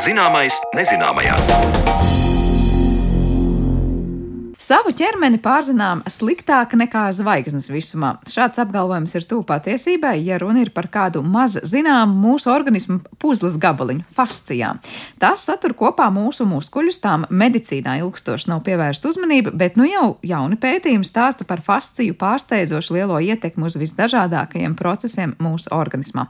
Zināmais 0.06 0.62
nezināmajā. 0.78 1.87
Savu 4.68 4.90
ķermeni 4.92 5.38
pārzinām 5.40 6.02
sliktāk 6.12 6.74
nekā 6.76 7.06
zvaigznes 7.16 7.70
visumā. 7.72 8.10
Šāds 8.28 8.60
apgalvojums 8.60 9.14
ir 9.16 9.24
tuvu 9.24 9.46
patiesībai, 9.48 10.18
ja 10.26 10.36
runa 10.42 10.60
ir 10.60 10.68
par 10.76 10.90
kādu 10.92 11.22
maz 11.24 11.54
zināmu 11.64 12.12
mūsu 12.20 12.50
organismu 12.52 12.98
puzles 13.16 13.56
gabaliņu- 13.56 14.04
fascijām. 14.18 14.82
Tas 15.18 15.46
satur 15.48 15.72
kopā 15.72 16.10
mūsu 16.12 16.44
muskuļus, 16.44 17.00
tām 17.00 17.24
medicīnā 17.30 17.94
ilgstoši 18.02 18.48
nav 18.48 18.60
pievērsta 18.66 19.08
uzmanība, 19.08 19.54
bet 19.56 19.78
nu 19.78 19.86
jau 19.88 20.18
jauni 20.22 20.58
pētījumi 20.60 21.08
stāsta 21.08 21.46
par 21.46 21.62
fasciju 21.62 22.12
pārsteidzoši 22.12 22.92
lielo 22.92 23.16
ietekmi 23.16 23.64
uz 23.64 23.76
visdažādākajiem 23.76 24.76
procesiem 24.76 25.34
mūsu 25.40 25.68
organismā. 25.72 26.26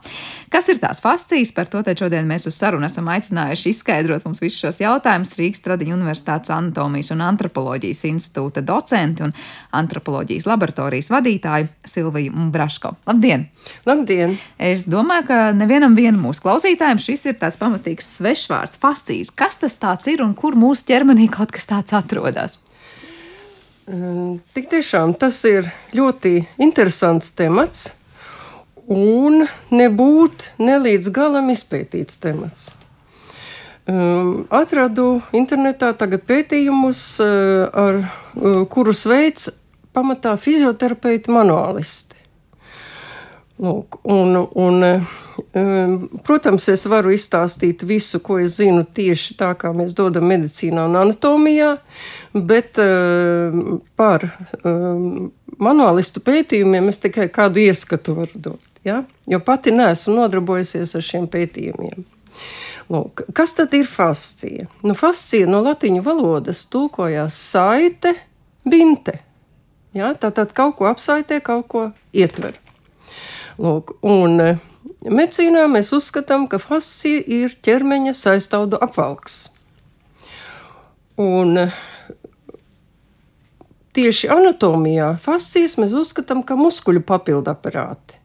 Kas 0.49 0.69
ir 0.69 0.79
tās 0.79 1.01
fascijas? 1.01 1.51
Par 1.51 1.65
to 1.67 1.83
šodien 1.83 2.25
mēs 2.25 2.47
uz 2.47 2.55
sarunu 2.55 2.85
esam 2.85 3.05
aicinājuši 3.05 3.67
izskaidrot 3.67 4.23
mums 4.23 4.39
visus 4.39 4.61
šos 4.61 4.79
jautājumus 4.79 5.35
Rīgas 5.35 5.61
Tradiņu 5.61 5.97
Universitātes 5.99 6.49
anatomijas 6.49 7.11
un 7.11 7.19
antropoloģijas 7.19 8.05
institūtā 8.05 8.28
institūta 8.29 8.61
docenti 8.61 9.23
un 9.25 9.33
antropoloģijas 9.73 10.47
laboratorijas 10.47 11.09
vadītāju 11.09 11.67
Silviju 11.85 12.49
Braško. 12.53 12.95
Labdien! 13.07 13.47
Labdien! 13.85 14.37
Es 14.57 14.85
domāju, 14.85 15.27
ka 15.27 15.51
nevienam 15.53 15.95
mūsu 16.21 16.43
klausītājam 16.45 16.99
šis 17.01 17.25
ir 17.25 17.37
tāds 17.41 17.57
pamatīgs 17.59 18.07
svešvārds, 18.19 18.77
fascijas. 18.79 19.31
Kas 19.31 19.57
tas 19.57 20.07
ir 20.07 20.21
un 20.21 20.33
kur 20.33 20.55
mūsu 20.55 20.85
ķermenī 20.89 21.29
kaut 21.29 21.51
kas 21.51 21.67
tāds 21.69 21.93
atrodas? 21.93 22.59
Mm, 23.89 24.39
tik 24.53 24.69
tiešām 24.69 25.15
tas 25.17 25.39
ir 25.49 25.71
ļoti 25.97 26.45
interesants 26.61 27.31
temats 27.33 27.95
un 28.89 29.47
nebūt 29.73 30.51
nelīdz 30.61 31.09
galam 31.13 31.49
izpētīts 31.49 32.21
temats. 32.21 32.78
Um, 33.89 34.43
atradu 34.53 35.21
internetā 35.33 35.93
pētījumus, 35.97 36.99
uh, 37.23 37.69
ar 37.73 37.95
uh, 38.03 38.59
kurus 38.69 39.05
veids 39.09 39.47
pamatā 39.95 40.35
fizioterapeiti 40.37 41.31
manuālisti. 41.33 42.19
Lūk, 43.59 43.97
un, 44.03 44.35
un, 44.37 44.85
um, 44.85 45.95
protams, 46.27 46.67
es 46.69 46.85
varu 46.91 47.15
izstāstīt 47.15 47.81
visu, 47.87 48.21
ko 48.21 48.37
es 48.43 48.59
zinu 48.59 48.85
tieši 48.85 49.39
tā, 49.39 49.55
kā 49.57 49.73
mēs 49.73 49.97
dodam 49.97 50.29
medicīnā 50.29 50.85
un 50.91 50.99
anatomijā, 50.99 51.73
bet 52.35 52.77
um, 52.83 53.79
par 53.97 54.27
manuālistu 55.57 56.21
pētījumiem 56.29 56.93
es 56.93 57.01
tikai 57.01 57.31
kādu 57.33 57.65
ieskatu 57.65 58.19
varu 58.21 58.45
dot. 58.51 58.69
Ja? 58.85 59.01
Jo 59.27 59.41
pati 59.43 59.73
neesmu 59.73 60.19
nodarbojusies 60.21 60.95
ar 60.95 61.09
šiem 61.09 61.27
pētījumiem. 61.31 62.05
Lūk, 62.89 63.21
kas 63.37 63.53
tad 63.57 63.73
ir 63.77 63.85
fascija? 63.85 64.65
Nu, 64.81 64.95
fascija 64.97 65.49
no 65.49 65.61
latīņu 65.61 66.01
valodas 66.05 66.63
tulkojās 66.73 67.35
saite, 67.37 68.15
binte. 68.65 69.19
Ja? 69.93 70.15
Tātad 70.17 70.55
kaut 70.57 70.79
ko 70.79 70.89
apsaitē, 70.89 71.37
kaut 71.45 71.67
ko 71.69 71.83
ietver. 72.13 72.57
Lūk, 73.61 73.93
un 74.07 74.41
e, 74.41 74.49
medicīnā 75.05 75.67
mēs 75.69 75.93
uzskatām, 75.95 76.47
ka 76.49 76.61
fascija 76.63 77.21
ir 77.39 77.55
ķermeņa 77.65 78.15
saistaudu 78.17 78.79
apvalks. 78.81 79.41
Un 81.19 81.65
tieši 83.97 84.29
anatomijā 84.31 85.11
fascijas 85.21 85.75
mēs 85.81 85.93
uzskatām 85.99 86.45
kā 86.47 86.55
muskuļu 86.59 87.03
papildu 87.05 87.51
aparāti. 87.51 88.18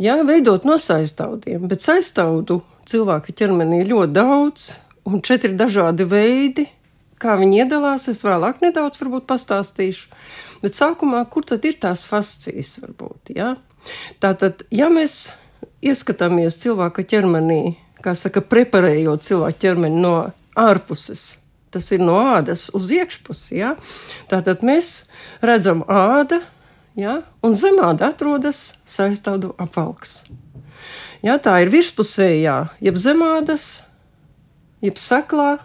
Jā, 0.00 0.16
veidot 0.26 0.64
no 0.66 0.74
saistaudiem, 0.80 1.68
bet 1.70 1.84
saistaudu 1.84 2.62
cilvēka 2.90 3.34
ķermenī 3.38 3.84
ļoti 3.86 4.14
daudz, 4.16 4.72
un 5.06 5.22
četri 5.22 5.52
dažādi 5.54 6.06
veidi, 6.08 6.64
kā 7.22 7.36
viņi 7.38 7.62
iedalās. 7.62 8.08
Es 8.10 8.24
vēlāk 8.26 8.58
nedaudz 8.64 8.98
pastāstīšu. 8.98 10.10
Bet 10.64 10.74
sākumā, 10.74 11.22
kur 11.30 11.44
tad 11.46 11.64
ir 11.68 11.78
tās 11.78 12.04
fascijas 12.08 12.78
varbūt? 12.82 13.34
Jā? 13.36 13.54
Tātad, 14.18 14.64
ja 14.72 14.88
mēs 14.90 15.34
ieskatāmies 15.84 16.58
cilvēka 16.62 17.04
ķermenī, 17.04 17.76
kā 18.02 18.16
saka, 18.16 18.40
preparējot 18.40 19.28
cilvēku 19.28 19.60
ķermeni 19.60 20.00
no 20.00 20.14
ārpuses, 20.58 21.36
tas 21.74 21.90
ir 21.92 22.02
no 22.02 22.16
ādas 22.32 22.68
uz 22.74 22.90
iekšpusi, 22.94 23.58
ja? 23.60 23.74
tātad 24.30 24.64
mēs 24.66 25.10
redzam 25.44 25.84
āda, 25.90 26.40
ja? 26.98 27.20
un 27.42 27.56
zem 27.58 27.80
āda 27.82 28.10
atrodas 28.12 28.80
saistādu 28.86 29.54
apvalks. 29.60 30.24
Ja, 31.24 31.38
tā 31.40 31.56
ir 31.64 31.70
virspusējā, 31.72 32.56
jeb 32.84 32.98
zemādas, 33.00 33.86
jeb 34.84 34.98
saklā, 35.00 35.56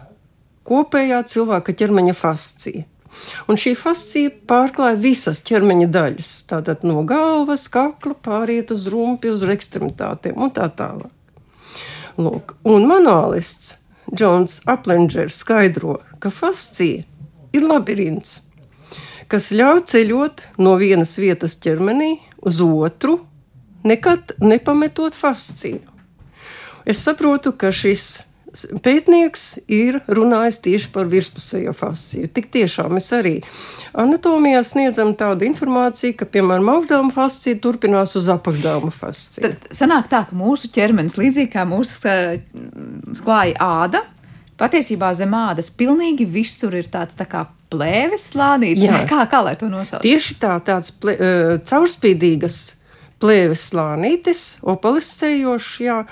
kopējā 0.64 1.20
cilvēka 1.28 1.74
ķermeņa 1.76 2.16
fascija. 2.16 2.86
Un 3.50 3.58
šī 3.58 3.74
fascija 3.76 4.30
pārklāja 4.48 4.96
visas 5.02 5.40
ķermeņa 5.44 5.88
daļas. 5.92 6.30
Tātad 6.48 6.84
no 6.86 7.02
galvas, 7.04 7.66
kakla 7.72 8.14
pāriet 8.14 8.70
uz 8.72 8.86
rumpi, 8.92 9.32
uz 9.34 9.42
ekstremitātēm 9.42 10.38
un 10.40 10.52
tā 10.54 10.70
tālāk. 10.78 11.10
Lūk, 12.20 12.54
un 12.68 12.86
manuālists 12.88 13.76
Džons 14.10 14.60
Aplengers 14.70 15.38
skaidro, 15.42 15.98
ka 16.22 16.32
fascija 16.34 17.04
ir 17.54 17.66
labirints, 17.66 18.49
kas 19.30 19.50
ļauj 19.54 19.84
ceļot 19.92 20.46
no 20.62 20.74
vienas 20.80 21.14
vietas 21.20 21.56
ķermenī 21.62 22.16
uz 22.46 22.60
otru, 22.64 23.20
nekad 23.86 24.34
nepametot 24.42 25.16
fasciju. 25.16 25.84
Es 26.88 27.04
saprotu, 27.04 27.52
ka 27.56 27.70
šis 27.74 28.30
Pētnieks 28.50 29.44
ir 29.70 30.00
runājis 30.10 30.58
tieši 30.64 30.88
par 30.90 31.06
virspusējo 31.10 31.70
fasciju. 31.76 32.30
Tik 32.34 32.48
tiešām 32.56 32.96
mēs 32.96 33.06
arī 33.14 33.36
anatomijā 33.94 34.62
sniedzam 34.66 35.12
tādu 35.18 35.46
informāciju, 35.46 36.16
ka, 36.18 36.26
piemēram, 36.34 36.66
augšdāma 36.72 37.14
fascija 37.14 37.60
turpinās 37.62 38.16
uz 38.18 38.26
apakšdāma 38.34 38.90
fasciju. 38.94 39.46
Tad 39.46 39.70
sanāk 39.76 40.10
tā, 40.10 40.24
ka 40.26 40.38
mūsu 40.38 40.72
ķermenis, 40.74 41.14
līdzīgi 41.20 41.52
kā 41.52 41.62
mūsu 41.68 42.10
klāja 43.22 43.54
āda, 43.84 44.02
patiesībā 44.58 45.12
zem 45.14 45.36
ādas 45.38 45.70
pilnīgi 45.70 46.26
visur 46.26 46.74
ir 46.74 46.90
tāds 46.90 47.18
tā 47.18 47.30
kā 47.30 47.46
plēves 47.70 48.30
slānīts, 48.32 48.84
Jā. 48.84 49.04
kā, 49.10 49.22
kā 49.30 49.42
lai 49.46 49.54
to 49.60 49.70
nosauc? 49.70 50.02
Tieši 50.04 50.36
tā, 50.42 50.56
tāds 50.66 50.92
plē, 51.00 51.16
uh, 51.16 51.54
caurspīdīgas 51.66 52.58
plēves 53.20 53.68
slānītis, 53.70 54.44
opaliscējošs, 54.68 55.72
jā. 55.84 56.02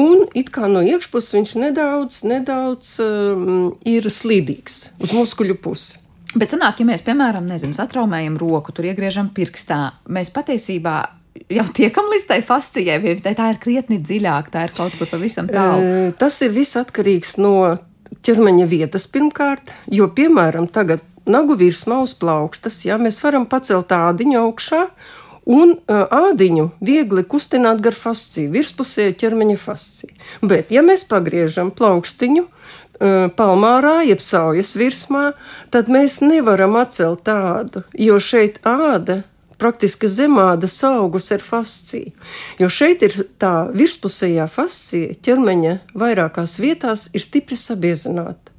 Un 0.00 0.24
it 0.34 0.50
kā 0.54 0.66
no 0.70 0.82
iekšpuses 0.82 1.36
viņš 1.36 1.52
nedaudz, 1.62 2.22
nedaudz 2.26 2.96
um, 3.04 3.68
ir 3.86 4.08
slīdīgs 4.10 4.80
uz 5.04 5.14
muskuļu 5.14 5.58
pusi. 5.62 6.00
Bet 6.34 6.50
sanāk, 6.50 6.80
ja 6.82 6.88
mēs, 6.88 7.04
piemēram, 7.06 7.46
nezinu, 7.46 7.76
satraumējam 7.76 8.38
roku, 8.40 8.74
tur 8.74 8.88
iegriežam 8.90 9.28
pirkstā, 9.36 10.00
mēs 10.10 10.32
patiesībā 10.34 10.96
jau 11.54 11.66
tiekam 11.76 12.10
līdz 12.10 12.26
tai 12.30 12.40
fascijai, 12.46 12.98
vai 13.22 13.34
tā 13.38 13.50
ir 13.52 13.60
krietni 13.62 14.00
dziļāk, 14.02 14.50
tā 14.54 14.66
ir 14.66 14.74
kaut 14.74 14.96
kur 14.98 15.10
pavisam 15.10 15.46
tālu? 15.50 15.84
E, 15.84 16.12
tas 16.18 16.40
ir 16.42 16.54
viss 16.54 16.78
atkarīgs 16.80 17.36
no 17.42 17.54
ķermeņa 18.24 18.68
vietas 18.70 19.08
pirmkārt, 19.10 19.72
jo, 19.92 20.08
piemēram, 20.16 20.68
tagad 20.72 21.04
nagu 21.28 21.56
virsmā 21.58 22.02
uz 22.04 22.14
plaukstas, 22.16 22.82
ja 22.84 22.98
mēs 23.00 23.20
varam 23.24 23.46
pacelt 23.48 23.92
ādiņu 23.94 24.40
augšā 24.40 24.82
un 25.44 25.74
uh, 25.76 26.04
ādiņu 26.30 26.70
viegli 26.84 27.24
kustināt 27.28 27.82
gar 27.84 27.96
fasciju, 27.96 28.52
virspusējo 28.54 29.16
ķermeņa 29.20 29.58
fasciju. 29.60 30.14
Bet, 30.44 30.72
ja 30.72 30.84
mēs 30.84 31.04
pagriežam 31.08 31.72
plaukstiņu 31.76 32.46
uh, 32.46 33.28
palmārā, 33.36 34.00
jeb 34.08 34.24
saujas 34.24 34.74
virsmā, 34.80 35.32
tad 35.74 35.92
mēs 35.92 36.20
nevaram 36.24 36.76
atcelt 36.80 37.26
tādu, 37.28 37.84
jo 37.92 38.20
šeit 38.20 38.60
āda 38.68 39.22
praktiski 39.60 40.08
zemāda 40.10 40.68
augus 40.88 41.30
ar 41.32 41.42
fasciju. 41.42 42.12
Jo 42.58 42.68
šeit 42.68 43.02
ir 43.02 43.16
tā 43.38 43.70
virspusējā 43.74 44.46
fascija, 44.50 45.14
ķermeņa 45.24 45.78
vairākās 45.94 46.58
vietās 46.60 47.08
ir 47.14 47.24
stipri 47.24 47.56
sabiezināta. 47.56 48.52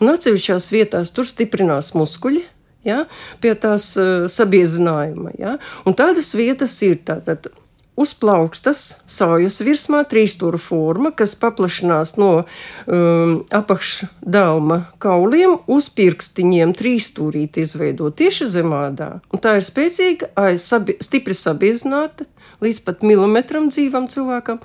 Un 0.00 0.10
atsevišķās 0.10 0.70
vietās 0.72 1.12
tur 1.14 1.28
stiprinās 1.28 1.92
muskuļi, 1.94 2.42
ja, 2.88 3.04
pie 3.42 3.54
tās 3.54 3.92
uh, 4.00 4.26
sabiezinājuma. 4.30 5.34
Ja. 5.38 5.56
Un 5.86 5.94
tādas 5.98 6.32
vietas 6.34 6.74
ir 6.82 6.98
tātad. 7.06 7.52
Uz 7.92 8.14
plaukstas 8.16 9.02
saujas 9.04 9.58
virsmā 9.60 9.98
trīsstūra 10.08 10.56
forma, 10.56 11.10
kas 11.12 11.34
paplašinās 11.36 12.14
no 12.16 12.30
um, 12.40 13.34
apakšdalma 13.52 14.78
kauliem 15.02 15.58
uz 15.68 15.90
pirkstiņiem, 15.92 16.72
trīsstūrīti 16.78 17.66
izveidot 17.66 18.16
tieši 18.16 18.48
zemādā. 18.54 19.10
Un 19.28 19.42
tā 19.44 19.58
ir 19.60 19.66
spēcīga, 19.66 20.30
aiz, 20.40 20.64
sabi, 20.64 20.96
stipri 21.04 21.36
sabiezināta 21.36 22.24
līdz 22.64 22.80
pat 22.86 23.04
milimetram 23.04 23.68
dzīvam 23.68 24.08
cilvēkam 24.08 24.62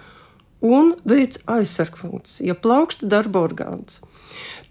un 0.63 0.95
veids 1.03 1.43
aizsargfunkciju, 1.51 2.47
ja 2.47 2.55
plauksta 2.55 3.11
darba 3.11 3.43
orgāns. 3.43 3.99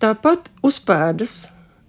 Tāpat 0.01 0.49
uz 0.65 0.81
pēdas 0.81 1.37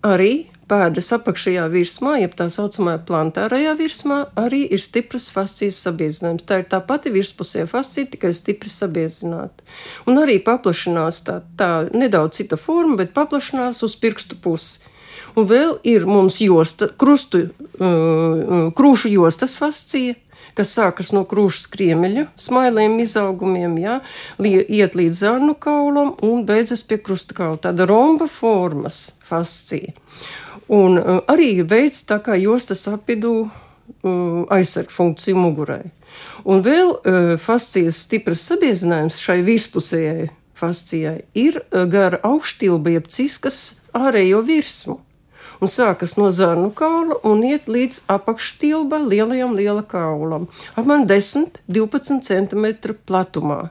arī 0.04 0.50
pēdas 0.68 1.10
apakšējā 1.16 1.68
virsmā, 1.72 2.18
jeb 2.22 2.36
tā 2.38 2.50
saucamajā 2.52 3.00
plantārajā 3.08 3.74
virsmā, 3.80 4.20
arī 4.40 4.64
ir 4.74 4.82
stipras 4.84 5.30
fascijas 5.34 5.80
sabiezinājums. 5.86 6.46
Tā 6.48 6.62
ir 6.62 6.68
tā 6.72 6.82
pati 6.86 7.14
virspusē 7.14 7.66
fascija, 7.72 8.10
tikai 8.12 8.34
stipri 8.36 8.72
sabiezināta. 8.72 9.66
Un 10.10 10.20
arī 10.22 10.38
paplašinās 10.44 11.24
tā, 11.28 11.40
tā 11.60 11.72
nedaudz 11.96 12.42
cita 12.42 12.60
forma, 12.60 13.00
bet 13.02 13.16
paplašinās 13.18 13.84
uz 13.88 13.98
pirkstu 14.00 14.40
pusi. 14.44 14.84
Un 15.38 15.46
vēl 15.46 15.76
ir 15.86 16.08
mums 16.10 16.40
josta, 16.42 16.90
krustu, 16.90 17.44
uh, 17.78 18.72
krūšu 18.74 19.12
jostas 19.14 19.54
fascija, 19.60 20.16
kas 20.58 20.72
sākas 20.74 21.12
no 21.14 21.22
krūšas 21.30 21.68
kriemeļa, 21.70 22.26
smailiem 22.42 22.98
izaugumiem, 23.04 23.78
jā, 23.84 24.00
iet 24.42 24.98
līdz 24.98 25.22
zarnu 25.22 25.54
kaulam 25.62 26.16
un 26.26 26.42
beidzas 26.48 26.82
pie 26.88 26.98
krusta 26.98 27.38
kaula. 27.38 27.62
Tāda 27.68 27.86
romba 27.90 28.26
formas 28.32 29.20
fascija. 29.28 29.94
Un 30.68 31.00
uh, 31.00 31.22
arī 31.32 31.62
veids 31.64 32.04
tā 32.08 32.20
kā 32.24 32.36
jostas 32.40 32.84
apvidū 32.92 33.34
uh, 33.46 34.44
aizsarg 34.52 34.92
funkciju 34.92 35.40
mugurai. 35.40 35.86
Un 36.44 36.64
vēl 36.66 36.92
uh, 36.92 37.34
fascijas 37.40 38.04
stipras 38.08 38.44
sabiezinājums 38.50 39.22
šai 39.24 39.40
vispusējai 39.48 40.28
fascijai 40.58 41.20
ir 41.38 41.60
gara 41.92 42.18
augštilba 42.26 42.96
jeb 42.96 43.12
ciskas 43.14 43.60
ārējo 43.94 44.42
virsmu. 44.48 44.98
Un 45.62 45.72
sākas 45.74 46.14
no 46.18 46.30
zarnu 46.34 46.70
kaula 46.78 47.18
un 47.26 47.42
iet 47.46 47.70
līdz 47.70 48.04
apakštilba 48.14 49.00
lielajam 49.08 49.56
liela 49.58 49.82
kaulam, 49.82 50.46
apmēram 50.78 51.08
10-12 51.10 52.22
cm 52.28 52.68
platumā. 53.10 53.64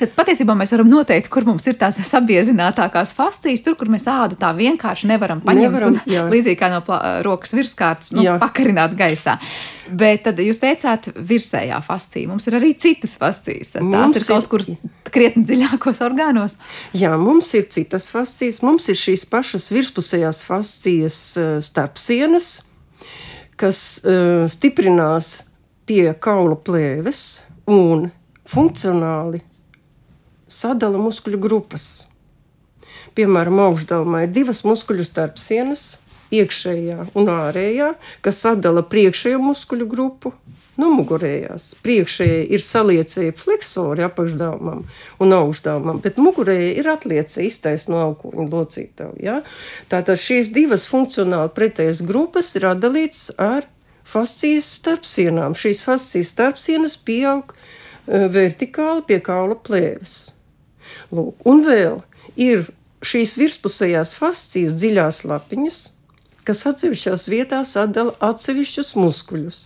Tad 0.00 0.12
patiesībā 0.16 0.56
mēs 0.58 0.72
varam 0.74 0.90
noteikt, 0.90 1.30
kur 1.32 1.46
mums 1.48 1.66
ir 1.70 1.78
tās 1.80 1.98
sabiezinātākās 2.08 3.14
fascijas, 3.16 3.62
tur, 3.64 3.76
kur 3.78 3.90
mēs 3.92 4.06
ādu 4.10 4.38
tā 4.40 4.52
vienkārši 4.56 5.10
nevaram 5.10 5.40
paņemt 5.44 5.66
nevaram, 5.66 5.96
un 5.96 6.12
jā. 6.12 6.26
līdzīgi 6.32 6.58
kā 6.60 6.70
no 6.72 6.82
rokas 7.26 7.54
virskārtas, 7.56 8.12
nu, 8.16 8.24
jā. 8.26 8.36
pakarināt 8.42 8.96
gaisā. 8.98 9.38
Bet 9.86 10.24
tad 10.26 10.40
jūs 10.42 10.58
teicāt, 10.58 11.08
virsējā 11.14 11.78
fascija. 11.86 12.28
Mums 12.30 12.48
ir 12.50 12.58
arī 12.58 12.72
citas 12.82 13.14
fascijas. 13.20 13.76
Tās 13.76 13.86
mums 13.86 14.18
ir 14.18 14.26
kaut 14.26 14.48
ir... 14.48 14.50
kur 14.50 14.64
krietni 15.14 15.46
dziļākos 15.46 16.02
orgānos. 16.06 16.56
Jā, 16.96 17.12
mums 17.20 17.52
ir 17.58 17.68
citas 17.72 18.10
fascijas. 18.14 18.62
Mums 18.66 18.90
ir 18.90 18.98
šīs 18.98 19.26
pašas 19.30 19.70
virspusējās 19.74 20.42
fascijas 20.46 21.20
starpsienas, 21.68 22.50
kas 23.56 23.82
uh, 24.02 24.44
stiprinās 24.50 25.36
pie 25.86 26.10
kaula 26.18 26.58
plēves 26.58 27.22
un 27.70 28.08
funkcionāli 28.50 29.40
sadala 30.48 31.00
muskuļu 31.02 31.40
grupas. 31.42 32.06
Piemēram, 33.16 33.60
augšdaļā 33.68 34.26
ir 34.26 34.34
divas 34.34 34.62
muskuļu 34.66 35.06
starpsienas, 35.06 35.86
iekšējā 36.34 37.06
un 37.16 37.30
ārējā, 37.30 37.92
kas 38.24 38.42
sadala 38.42 38.82
priekšējo 38.86 39.38
muskuļu 39.42 39.86
grupu 39.90 40.32
no 40.80 40.90
mugurējās. 40.92 41.70
Priekšējie 41.84 42.42
ir 42.52 42.64
saliecēji 42.64 43.34
fleksori 43.38 44.04
apakšdāvumam 44.06 44.84
un 45.22 45.36
augšdāvumam, 45.38 46.02
bet 46.04 46.20
mugurējie 46.20 46.74
ir 46.80 46.90
atliecēji 46.92 47.52
iztais 47.52 47.86
no 47.88 48.02
alkoņa 48.02 48.46
locītavu. 48.52 49.16
Ja? 49.24 49.40
Tātad 49.92 50.20
šīs 50.20 50.52
divas 50.54 50.86
funkcionāli 50.90 51.54
pretējas 51.56 52.04
grupas 52.06 52.52
ir 52.58 52.68
atdalītas 52.74 53.30
ar 53.40 53.68
fascijas 54.06 54.68
starpsienām. 54.82 55.56
Šīs 55.58 55.82
fascijas 55.86 56.34
starpsienas 56.34 56.98
pieaug 57.06 57.54
uh, 57.54 58.26
vertikāli 58.32 59.06
pie 59.08 59.22
kaula 59.24 59.56
plēves. 59.56 60.35
Lūk, 61.14 61.46
un 61.46 61.62
vēl 61.66 62.00
ir 62.40 62.66
šīs 63.06 63.36
virspusējās 63.38 64.16
fascijas 64.18 64.74
dziļās 64.78 65.22
lapiņas, 65.28 65.80
kas 66.46 66.66
atsevišķās 66.72 67.28
vietās 67.30 67.76
atdala 67.78 68.14
atsevišķus 68.24 68.94
muskuļus. 68.98 69.64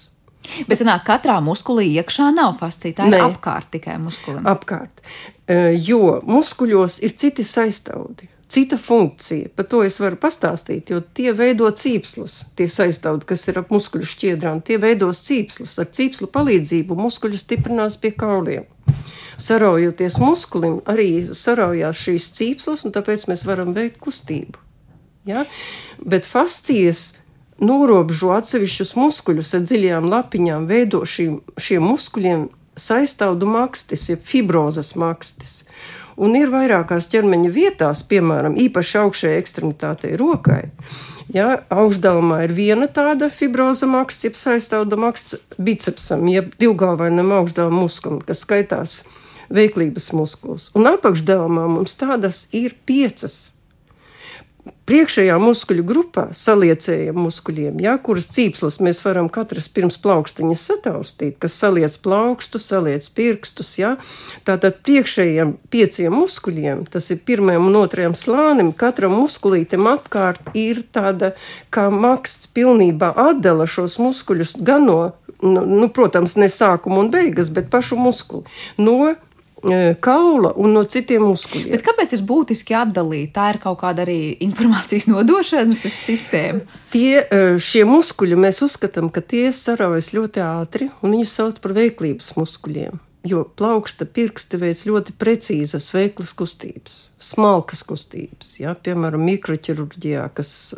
Bet 0.67 0.81
sanāk, 0.81 1.05
katrā 1.07 1.37
muskulī 1.45 1.91
iekšā 2.01 2.31
nav 2.35 2.57
fascija, 2.59 2.97
tā 2.97 3.11
ir 3.11 3.15
Nē. 3.15 3.21
apkārt 3.29 3.69
tikai 3.77 3.99
muskulim. 4.01 4.47
Apkārt, 4.49 5.03
E, 5.51 5.73
jo 5.83 6.21
muskuļos 6.31 7.01
ir 7.07 7.17
citi 7.19 7.45
saistaudi. 7.47 8.29
Cita 8.51 8.75
funkcija, 8.83 9.53
par 9.55 9.67
to 9.71 9.81
es 9.87 10.01
varu 10.03 10.19
pastāstīt, 10.19 10.91
jo 10.91 10.99
tie 11.15 11.31
veido 11.39 11.69
cīpslus. 11.71 12.41
Tie 12.59 12.67
saistaudi, 12.71 13.29
kas 13.31 13.45
ir 13.51 13.61
ap 13.61 13.71
muskuļu 13.71 14.09
šķiedrām, 14.11 14.59
tie 14.67 14.79
veidos 14.83 15.23
cīpslus. 15.27 15.77
Ar 15.79 15.87
cīpslu 15.95 16.27
palīdzību 16.35 16.99
muskuļi 16.99 17.39
stiprinās 17.39 17.99
pie 18.03 18.11
kauliem. 18.19 18.67
Saraujoties 19.41 20.19
muskulim, 20.21 20.81
arī 20.91 21.25
saraujās 21.37 22.01
šīs 22.05 22.29
cīpslas, 22.37 22.85
un 22.85 22.95
tāpēc 22.97 23.27
mēs 23.31 23.47
varam 23.49 23.73
veikt 23.77 24.01
kustību. 24.05 24.61
Ja? 25.29 25.45
Bet 26.01 26.29
fascijas 26.29 27.23
norobežo 27.61 28.33
atsevišķus 28.37 28.95
muskuļus 28.97 29.55
ar 29.57 29.67
dziļajām 29.69 30.09
lapiņām, 30.13 30.67
veido 30.71 31.03
šīm, 31.09 31.41
šiem 31.61 31.85
muskuļiem 31.89 32.49
saistaudu 32.81 33.49
makstis, 33.51 34.09
jeb 34.13 34.25
fibrozes 34.25 34.95
makstis. 34.99 35.61
Un 36.21 36.35
ir 36.37 36.51
vairākās 36.53 37.09
ķermeņa 37.13 37.53
vietās, 37.53 38.03
piemēram, 38.09 38.57
īpaši 38.61 38.99
augšējai 39.01 39.41
ekstremitātei 39.41 40.17
rokai. 40.21 40.67
Ja, 41.33 41.61
augšdaļā 41.71 42.41
ir 42.45 42.53
viena 42.57 42.89
tāda 42.91 43.31
fibroza 43.33 43.87
maksa, 43.89 44.27
jeb 44.27 44.37
saistauda 44.37 44.99
maksa 45.01 45.39
bicepsam, 45.63 46.27
jeb 46.29 46.51
divgalvainam 46.61 47.31
augšdaļam 47.39 47.79
muskulim, 47.85 48.21
kas 48.27 48.43
skaitās 48.45 48.99
veiklības 49.55 50.11
muskulis. 50.17 50.69
Un 50.79 50.91
apakšdaļā 50.93 51.49
mums 51.51 51.97
tādas 51.99 52.47
ir 52.57 52.77
piecas 52.87 53.41
priekšējā 54.91 55.37
muskuļu 55.41 55.85
grupā, 55.87 56.25
saliecējiem 56.35 57.19
muskuļiem, 57.23 57.79
ja, 57.85 57.95
kuras 58.03 58.27
cīpslas 58.35 58.81
mēs 58.83 59.01
varam 59.05 59.29
katrs 59.33 59.69
pirms 59.73 59.99
plaukstiņas 60.03 60.65
sataustīt, 60.73 61.37
kas 61.43 61.57
saliec 61.63 61.95
plaukstus, 62.03 62.67
saliec 62.73 63.07
pirkstus. 63.15 63.77
Ja. 63.79 63.93
Tātad 64.49 64.81
priekšējiem 64.87 65.55
pieciem 65.71 66.17
muskuļiem, 66.19 66.85
tas 66.91 67.11
ir 67.15 67.23
pirmajam 67.27 67.71
un 67.71 67.79
otrajam 67.85 68.19
slānim, 68.19 68.75
katram 68.77 69.15
muskulītam 69.21 69.87
apkārt 69.93 70.53
ir 70.59 70.83
tāda 70.93 71.35
kā 71.71 71.87
maksts 71.95 72.51
pilnībā 72.57 73.15
atdala 73.31 73.69
šos 73.71 74.01
muskuļus 74.03 74.59
gan 74.67 74.89
no, 74.91 75.01
nu, 75.43 75.65
nu, 75.65 75.89
protams, 75.95 76.37
ne 76.41 76.51
sākuma 76.51 77.05
un 77.05 77.15
beigas, 77.15 77.53
bet 77.55 77.71
pašu 77.73 77.99
muskuli. 78.01 78.49
No 78.81 79.15
kaula 80.01 80.53
un 80.57 80.73
no 80.77 80.85
citiem 80.89 81.27
muskuļiem. 81.29 81.75
Bet 81.75 81.85
kāpēc 81.87 82.15
ir 82.17 82.25
būtiski 82.29 82.77
atdalīt? 82.79 83.35
Tā 83.37 83.51
ir 83.55 83.61
kaut 83.63 83.81
kāda 83.83 84.07
arī 84.07 84.37
informācijas 84.47 85.09
nodošanas 85.11 85.85
sistēma. 85.95 86.65
Tie 86.95 87.21
šie 87.61 87.85
muskuļi 87.89 88.39
mēs 88.41 88.63
uzskatām, 88.67 89.13
ka 89.13 89.21
tie 89.21 89.51
saraujas 89.57 90.13
ļoti 90.17 90.43
ātri, 90.45 90.91
un 91.05 91.15
viņus 91.17 91.37
sauc 91.37 91.61
par 91.63 91.77
veiklības 91.77 92.35
muskuļiem. 92.41 92.99
Jo 93.29 93.43
plauksta 93.45 94.07
pirksti 94.09 94.57
veids 94.63 94.87
ļoti 94.89 95.13
precīzas, 95.21 95.91
veiklas 95.93 96.31
kustības, 96.33 96.95
smalkas 97.21 97.83
kustības. 97.85 98.55
Ja? 98.63 98.73
Piemēram, 98.73 99.21
mikroķirurģijā, 99.29 100.25
kas 100.33 100.73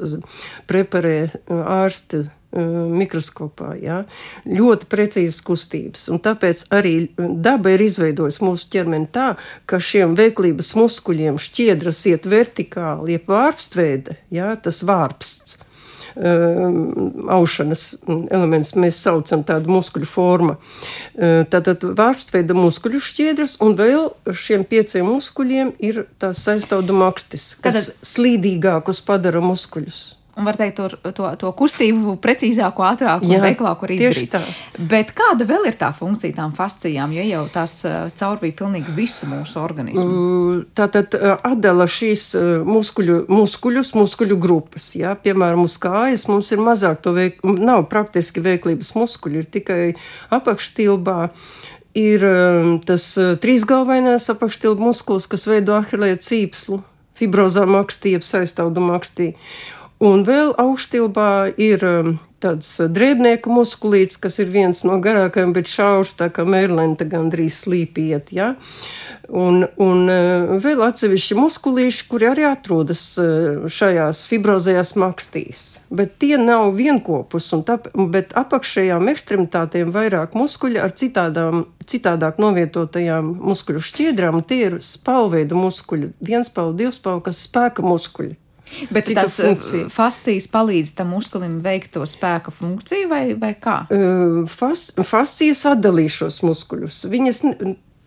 preparē 0.66 1.29
ārsti 1.47 2.25
mikroskopā. 2.53 3.73
Ja? 3.81 4.03
Ļoti 4.49 4.88
precīzas 4.93 5.41
kustības. 5.47 6.09
Un 6.12 6.21
tāpēc 6.23 6.67
arī 6.75 6.95
daba 7.17 7.75
ir 7.75 7.87
izveidojusi 7.87 8.45
mūsu 8.45 8.71
ķermeni 8.73 9.11
tā, 9.15 9.33
ka 9.67 9.81
šiem 9.83 10.17
veiklības 10.19 10.75
muskuļiem 10.79 11.41
šķiedras 11.41 12.05
iet 12.12 12.29
vertikāli, 12.29 13.17
jeb 13.17 13.29
vārpstveida, 13.33 14.19
ja? 14.35 14.55
tas 14.61 14.83
vārpsts 14.87 15.61
um, 16.17 17.29
aušanas 17.33 17.85
elements, 18.31 18.75
mēs 18.79 19.01
saucam 19.05 19.45
tādu 19.47 19.73
muskuļu 19.73 20.09
formu. 20.09 20.57
Uh, 20.59 21.43
Tātad 21.53 21.85
vārstveida 21.99 22.57
muskuļu 22.57 23.01
šķiedras, 23.03 23.59
un 23.65 23.77
vēl 23.79 24.11
šiem 24.37 24.67
pieciem 24.69 25.09
muskuļiem 25.09 25.75
ir 25.83 26.05
tās 26.23 26.43
saistaudu 26.47 26.97
makstis, 26.97 27.55
kas 27.61 27.79
Tātad- 27.79 28.11
slīdīgākus 28.15 29.03
padara 29.07 29.43
muskuļus. 29.45 30.03
Un 30.33 30.47
var 30.49 30.57
teikt, 30.57 30.79
to, 30.79 31.12
to, 31.12 31.27
to 31.37 31.49
kustību 31.53 32.14
precīzāku, 32.25 32.81
ātrāku 32.88 33.29
un 33.29 33.42
veiklāku 33.45 33.88
tieši 33.90 34.23
izdarīt. 34.25 34.79
Bet 34.88 35.11
kāda 35.16 35.45
vēl 35.45 35.66
ir 35.68 35.75
tā 35.77 35.90
funkcija 35.92 36.33
tām 36.38 36.55
fascijām, 36.57 37.12
jo 37.12 37.27
jau 37.27 37.42
tās 37.53 37.75
uh, 37.85 38.07
caurvīja 38.16 38.57
pilnīgi 38.62 38.95
visu 38.97 39.29
mūsu 39.29 39.61
organismu? 39.61 40.07
Uh, 40.07 40.62
Tātad 40.79 41.12
uh, 41.18 41.35
atdala 41.45 41.85
šīs 41.85 42.31
uh, 42.38 42.47
muskuļu, 42.64 43.18
muskuļus, 43.29 43.90
muskuļu 43.99 44.38
grupas. 44.40 44.87
Ja? 44.97 45.12
Piemēram, 45.21 45.66
uz 45.68 45.77
kājas 45.83 46.25
mums 46.33 46.55
ir 46.57 46.64
mazāk 46.64 47.05
to 47.05 47.12
veik, 47.18 47.45
nav 47.45 47.85
praktiski 47.92 48.40
veiklības 48.40 48.95
muskuļi, 48.97 49.45
ir 49.45 49.53
tikai 49.53 49.83
apakštilbā. 50.33 51.18
Ir 52.01 52.25
um, 52.25 52.73
tas 52.81 53.11
trīsgalvainais 53.45 54.31
apakštilba 54.33 54.81
muskulis, 54.81 55.29
kas 55.29 55.45
veido 55.45 55.77
ahilē 55.77 56.14
cīpslu, 56.16 56.81
fibrozā 57.21 57.68
makstī, 57.68 58.16
jeb 58.16 58.25
saistaudu 58.25 58.81
makstī. 58.81 59.35
Un 60.03 60.25
vēl 60.27 60.49
augšstilbā 60.59 61.53
ir 61.62 61.83
um, 61.87 62.17
tāds 62.43 62.67
uh, 62.83 62.88
drēbnieku 62.91 63.53
muskulīts, 63.55 64.19
kas 64.19 64.41
ir 64.43 64.49
viens 64.51 64.81
no 64.83 64.97
garākajiem, 65.03 65.53
bet 65.55 65.71
šaurs, 65.71 66.17
tā 66.19 66.27
kā 66.35 66.43
mērlenta 66.43 67.07
gandrīz 67.07 67.61
slīpiet. 67.62 68.33
Ja? 68.35 68.49
Un, 69.31 69.62
un 69.79 70.03
uh, 70.11 70.57
vēl 70.65 70.83
atsevišķi 70.88 71.38
muskulīši, 71.38 72.09
kuri 72.11 72.29
arī 72.33 72.49
atrodas 72.51 73.05
uh, 73.23 73.69
šajās 73.71 74.25
fibrozējās 74.33 74.97
makstīs. 74.99 75.62
Bet 75.95 76.19
tie 76.19 76.35
nav 76.41 76.73
vienopus, 76.81 77.53
un 77.55 77.62
tāp, 77.71 77.87
bet 78.11 78.35
apakšējām 78.35 79.07
ekstremitātēm 79.15 79.95
vairāk 79.95 80.35
muskuļi 80.35 80.83
ar 80.83 80.99
citādām, 80.99 81.69
citādāk 81.87 82.43
novietotajām 82.43 83.37
muskuļu 83.38 83.87
šķiedrām. 83.93 84.43
Tie 84.51 84.65
ir 84.67 84.81
spalveida 84.83 85.55
muskuļi, 85.55 86.17
vienspalvu, 86.27 86.81
divspalvu, 86.83 87.29
kas 87.31 87.47
spēka 87.47 87.87
muskuļi. 87.87 88.41
Bet 88.90 89.09
cita 89.11 89.27
tas 89.27 89.37
uh, 89.40 89.51
funkcija. 89.51 89.88
fascijas 89.92 90.46
palīdz 90.53 90.94
tam 90.96 91.12
muskulim 91.12 91.59
veikt 91.64 91.92
to 91.96 92.07
spēka 92.09 92.55
funkciju 92.55 93.11
vai, 93.11 93.22
vai 93.38 93.53
kā? 93.59 93.83
Uh, 93.92 94.42
fas, 94.51 94.88
fascijas 95.07 95.64
atdalīs 95.75 96.16
šos 96.22 96.40
muskuļus. 96.46 97.03
Viņas 97.12 97.42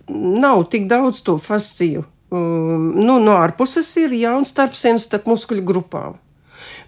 nav 0.09 0.65
tik 0.73 0.89
daudz 0.89 1.21
to 1.25 1.37
fasciju. 1.41 2.05
Um, 2.33 2.91
nu, 2.97 3.19
no 3.21 3.37
ārpuses 3.37 3.91
ir 4.01 4.15
jauns 4.17 4.51
starpsienas 4.55 5.05
starp 5.05 5.29
muskuļu 5.29 5.65
grupām. 5.65 6.17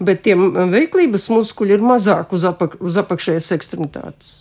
Bet 0.02 0.24
tiem 0.26 0.50
veiklības 0.72 1.30
muskuļi 1.34 1.78
ir 1.78 1.86
mazāk 1.86 2.34
uz, 2.34 2.46
apak, 2.50 2.78
uz 2.84 2.98
apakšējās 3.02 3.54
ekstremitātes. 3.56 4.34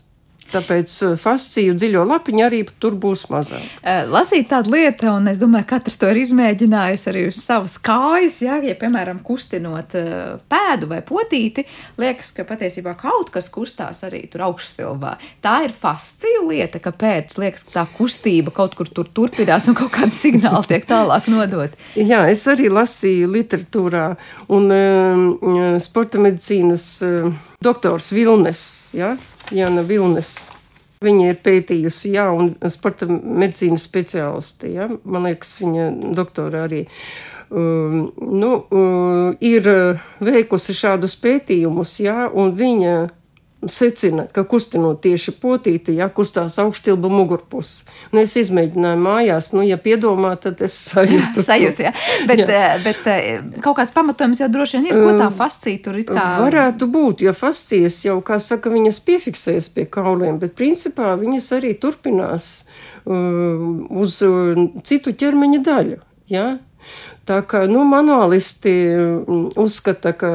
Tāpēc 0.52 0.92
uh, 1.04 1.14
fasciju 1.20 1.74
dziļo 1.76 2.04
lapiņu 2.06 2.44
arī 2.46 2.62
tur 2.82 2.94
būs 3.00 3.26
mazāk. 3.32 3.64
Eh, 3.82 4.04
Lasīt 4.10 4.48
tādu 4.52 4.74
lietu, 4.76 5.08
un 5.10 5.26
es 5.30 5.40
domāju, 5.42 5.66
ka 5.66 5.80
katrs 5.80 5.98
to 6.00 6.10
ir 6.12 6.20
izmēģinājis 6.22 7.06
arī 7.10 7.24
uz 7.30 7.40
savas 7.42 7.76
kājas. 7.82 8.38
Jā, 8.44 8.58
ja, 8.64 8.76
piemēram, 8.78 9.20
kustinot 9.26 9.96
eh, 9.98 10.36
pēdu 10.50 10.90
vai 10.92 11.00
potīti, 11.06 11.66
liekas, 12.00 12.32
ka 12.36 12.46
patiesībā 12.48 12.94
kaut 13.00 13.32
kas 13.34 13.50
kustās 13.52 14.04
arī 14.06 14.24
tur 14.32 14.46
augšstilbā. 14.48 15.16
Tā 15.44 15.56
ir 15.66 15.74
fasciju 15.76 16.46
lieta, 16.50 16.80
ka 16.82 16.94
pēc 16.96 17.38
liekas, 17.42 17.66
ka 17.68 17.76
tā 17.80 17.86
kustība 17.96 18.54
kaut 18.54 18.78
kur 18.78 18.90
tur 18.90 19.10
turpinās 19.12 19.68
un 19.70 19.78
kaut 19.78 19.92
kāda 19.96 20.14
signāla 20.14 20.64
tiek 20.68 20.86
tālāk 20.88 21.30
nodot. 21.32 21.74
Jā, 21.98 22.24
es 22.30 22.46
arī 22.50 22.70
lasīju 22.72 23.30
literatūrā, 23.34 24.06
un 24.54 24.70
um, 24.72 25.78
sporta 25.82 26.22
medicīnas 26.22 26.88
um, 27.06 27.34
doktors 27.62 28.12
Vilnes, 28.14 28.60
ja, 28.96 29.14
Jana 29.54 29.84
Vilnes. 29.86 30.34
Viņa 31.04 31.28
ir 31.28 31.40
pētījusi, 31.44 32.14
jā, 32.16 32.24
un 32.32 32.54
sporta 32.72 33.06
medicīnas 33.10 33.84
speciālisti. 33.84 34.72
Ja, 34.78 34.88
man 35.04 35.28
liekas, 35.28 35.52
viņa 35.60 35.90
doktora 36.16 36.64
arī. 36.66 36.86
Um, 37.46 38.08
nu, 38.16 38.48
uh, 38.58 39.36
ir 39.44 39.68
uh, 39.70 40.06
veikusi 40.24 40.74
šādus 40.74 41.14
pētījumus, 41.22 41.92
jā, 42.02 42.24
un 42.32 42.56
viņa 42.58 42.94
secina, 43.64 44.26
ka 44.32 44.44
kustinot 44.44 45.00
tieši 45.04 45.32
potīti, 45.40 45.94
ja 45.96 46.08
kustās 46.12 46.58
augštilba 46.60 47.08
mugurpusi. 47.10 47.86
Un 48.12 48.20
es 48.20 48.34
izmēģināju 48.38 49.00
mājās, 49.00 49.48
nu, 49.56 49.64
ja 49.66 49.78
piedomā, 49.80 50.34
tad 50.40 50.60
es 50.64 50.76
sajūtu. 50.90 51.42
sajūtu, 51.48 51.86
jā. 51.86 51.92
Bet, 52.28 52.42
jā. 52.44 52.68
bet 52.84 53.00
kaut 53.64 53.78
kāds 53.80 53.94
pamatojums 53.96 54.42
jau 54.44 54.50
droši 54.52 54.80
vien 54.80 54.90
ir, 54.90 55.00
ko 55.00 55.14
tā 55.18 55.30
fascija 55.34 55.82
tur 55.86 55.96
ir 56.00 56.06
tā. 56.10 56.26
Varētu 56.44 56.90
būt, 56.92 57.24
jo 57.26 57.34
fascijas 57.36 57.98
jau, 58.04 58.18
kā 58.26 58.38
saka, 58.42 58.72
viņas 58.72 59.00
piefiksējas 59.08 59.70
pie 59.74 59.88
kauliem, 59.88 60.38
bet 60.42 60.54
principā 60.58 61.14
viņas 61.18 61.50
arī 61.56 61.72
turpinās 61.80 62.52
uh, 62.60 63.64
uz 64.04 64.20
uh, 64.26 64.52
citu 64.84 65.16
ķermeņa 65.16 65.64
daļu, 65.66 65.98
jā. 66.32 66.46
Tā 67.26 67.40
kā, 67.50 67.64
nu, 67.66 67.80
manuālisti 67.88 68.72
uzskata, 69.58 70.12
ka 70.14 70.30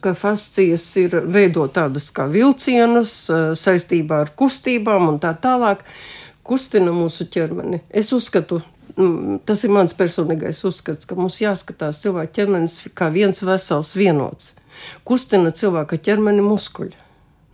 ka 0.00 0.14
fascijas 0.16 0.84
ir 1.00 1.16
veidot 1.28 1.72
tādas 1.76 2.08
kā 2.14 2.28
vilcienus 2.30 3.14
eh, 3.32 3.50
saistībā 3.58 4.22
ar 4.24 4.32
kustībām 4.38 5.10
un 5.12 5.18
tā 5.22 5.34
tālāk, 5.42 5.84
kustina 6.48 6.92
mūsu 6.94 7.28
ķermeni. 7.32 7.82
Es 7.90 8.12
uzskatu, 8.16 8.62
mm, 8.96 9.42
tas 9.48 9.64
ir 9.64 9.74
mans 9.74 9.96
personīgais 9.96 10.62
uzskats, 10.68 11.08
ka 11.08 11.18
mums 11.18 11.40
jāskatās 11.42 12.00
cilvēka 12.04 12.40
ķermenis 12.40 12.80
kā 12.96 13.10
viens 13.12 13.44
vesels 13.44 13.92
vienots. 13.98 14.54
Kustina 15.04 15.52
cilvēka 15.52 16.00
ķermeni 16.00 16.44
muskuļi. 16.44 17.04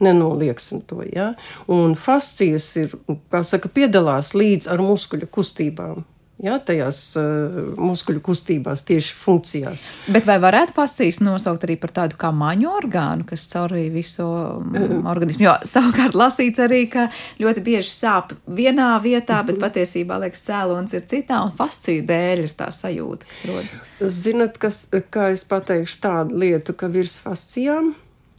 Nenolieksim 0.05 0.83
to. 0.87 1.05
Ja? 1.07 1.33
Un 1.71 1.95
fascijas 1.99 2.67
ir, 2.77 2.97
kā 3.33 3.45
saka, 3.47 3.71
piedalās 3.73 4.35
līdz 4.35 4.69
ar 4.75 4.83
muskuļu 4.83 5.31
kustībām 5.33 6.03
ja, 6.43 6.57
tajās 6.59 6.99
uh, 7.19 7.55
muskuļu 7.79 8.23
kustībās, 8.25 8.83
tieši 8.89 9.15
funkcijās. 9.19 9.87
Bet 10.15 10.27
vai 10.29 10.37
varētu 10.43 10.75
fascijas 10.77 11.21
nosaukt 11.25 11.67
arī 11.67 11.77
par 11.81 11.95
tādu 11.95 12.19
kā 12.21 12.31
maņu 12.35 12.71
orgānu, 12.75 13.27
kas 13.29 13.47
caurvīja 13.53 13.93
visu 13.95 14.27
um, 14.27 15.07
organismu? 15.11 15.47
Jo 15.47 15.57
savukārt 15.69 16.17
lasīts 16.19 16.63
arī, 16.65 16.85
ka 16.93 17.09
ļoti 17.43 17.65
bieži 17.65 17.93
sāp 17.93 18.35
vienā 18.47 18.93
vietā, 19.05 19.43
bet 19.47 19.61
patiesībā 19.63 20.19
liekas 20.25 20.47
cēlonis 20.49 20.97
ir 20.97 21.07
citā, 21.11 21.43
un 21.47 21.55
fasciju 21.55 22.07
dēļ 22.09 22.47
ir 22.47 22.57
tā 22.59 22.71
sajūta, 22.75 23.31
kas 23.31 23.45
rodas. 23.51 23.83
Zinat, 24.23 24.59
kas, 24.63 24.85
kā 25.15 25.31
es 25.35 25.47
pateikšu 25.49 26.01
tādu 26.03 26.43
lietu, 26.45 26.77
ka 26.79 26.91
virs 26.93 27.19
fascijām 27.23 27.95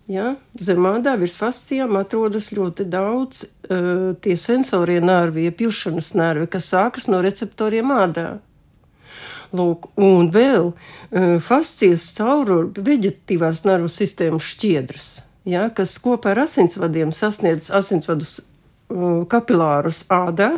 Ja, 0.05 0.35
zem 0.61 0.85
ādā 0.85 1.15
virs 1.17 1.33
fascijām 1.39 1.95
atrodas 1.97 2.51
ļoti 2.53 2.85
daudz 2.93 3.39
uh, 3.41 4.11
tie 4.21 4.35
sensorie 4.37 4.99
nervi, 5.01 5.47
iepjušanas 5.49 6.11
nervi, 6.13 6.45
kas 6.53 6.67
sākas 6.69 7.09
no 7.09 7.23
receptoriem 7.25 7.89
ādā. 7.89 8.27
Lūk, 9.55 9.89
un 9.97 10.29
vēl 10.29 10.69
uh, 10.69 11.39
fascijas 11.41 12.05
caurur 12.19 12.69
veģetīvās 12.77 13.63
nervu 13.65 13.89
sistēmas 13.89 14.45
šķiedras, 14.53 15.09
ja, 15.49 15.71
kas 15.73 15.97
kopā 16.03 16.35
ar 16.35 16.43
asinsvadiem 16.45 17.09
sasniedz 17.09 17.73
asinsvadus 17.73 18.37
uh, 18.43 19.25
kapilārus 19.25 20.03
ādā, 20.13 20.51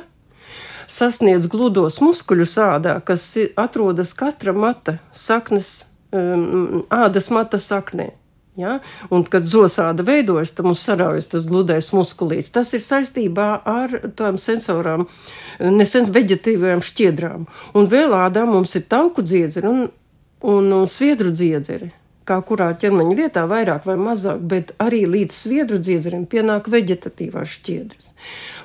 sasniedz 0.91 1.47
gludos 1.47 2.01
muskuļus 2.03 2.59
ādā, 2.67 2.99
kas 2.99 3.31
atrodas 3.55 4.11
katra 4.11 4.51
mata 4.51 4.99
saknes, 5.15 5.85
um, 6.11 6.83
ādas 6.91 7.31
mata 7.31 7.63
saknē. 7.63 8.16
Ja? 8.57 8.79
Un, 9.13 9.21
kad 9.29 9.45
zosāda 9.45 10.01
veidojas, 10.05 10.55
tad 10.57 10.65
mums 10.65 10.81
saraujas 10.87 11.29
tas 11.29 11.45
gludais 11.49 11.91
muskulīts. 11.93 12.49
Tas 12.55 12.73
ir 12.73 12.81
saistībā 12.81 13.51
ar 13.69 13.93
tām 14.17 14.39
sensorām, 14.41 15.05
nesens 15.61 16.09
veģetīvajām 16.15 16.81
šķiedrām. 16.85 17.45
Un 17.77 17.91
vēl 17.91 18.17
ādā 18.17 18.47
mums 18.49 18.73
ir 18.79 18.87
tauku 18.89 19.21
dziedzeri 19.21 19.69
un, 19.69 19.85
un, 20.41 20.73
un 20.73 20.89
sviedru 20.89 21.33
dziedzeri. 21.33 21.91
Kā 22.27 22.41
kurā 22.43 22.73
ķermeņa 22.75 23.13
vietā, 23.15 23.45
vairāk 23.47 23.85
vai 23.87 23.95
mazāk, 24.01 24.41
bet 24.51 24.73
arī 24.83 25.05
līdz 25.07 25.37
sviedru 25.37 25.77
dziedzerim 25.79 26.25
pienāk 26.27 26.65
veģetatīvās 26.73 27.53
šķiedras. 27.59 28.09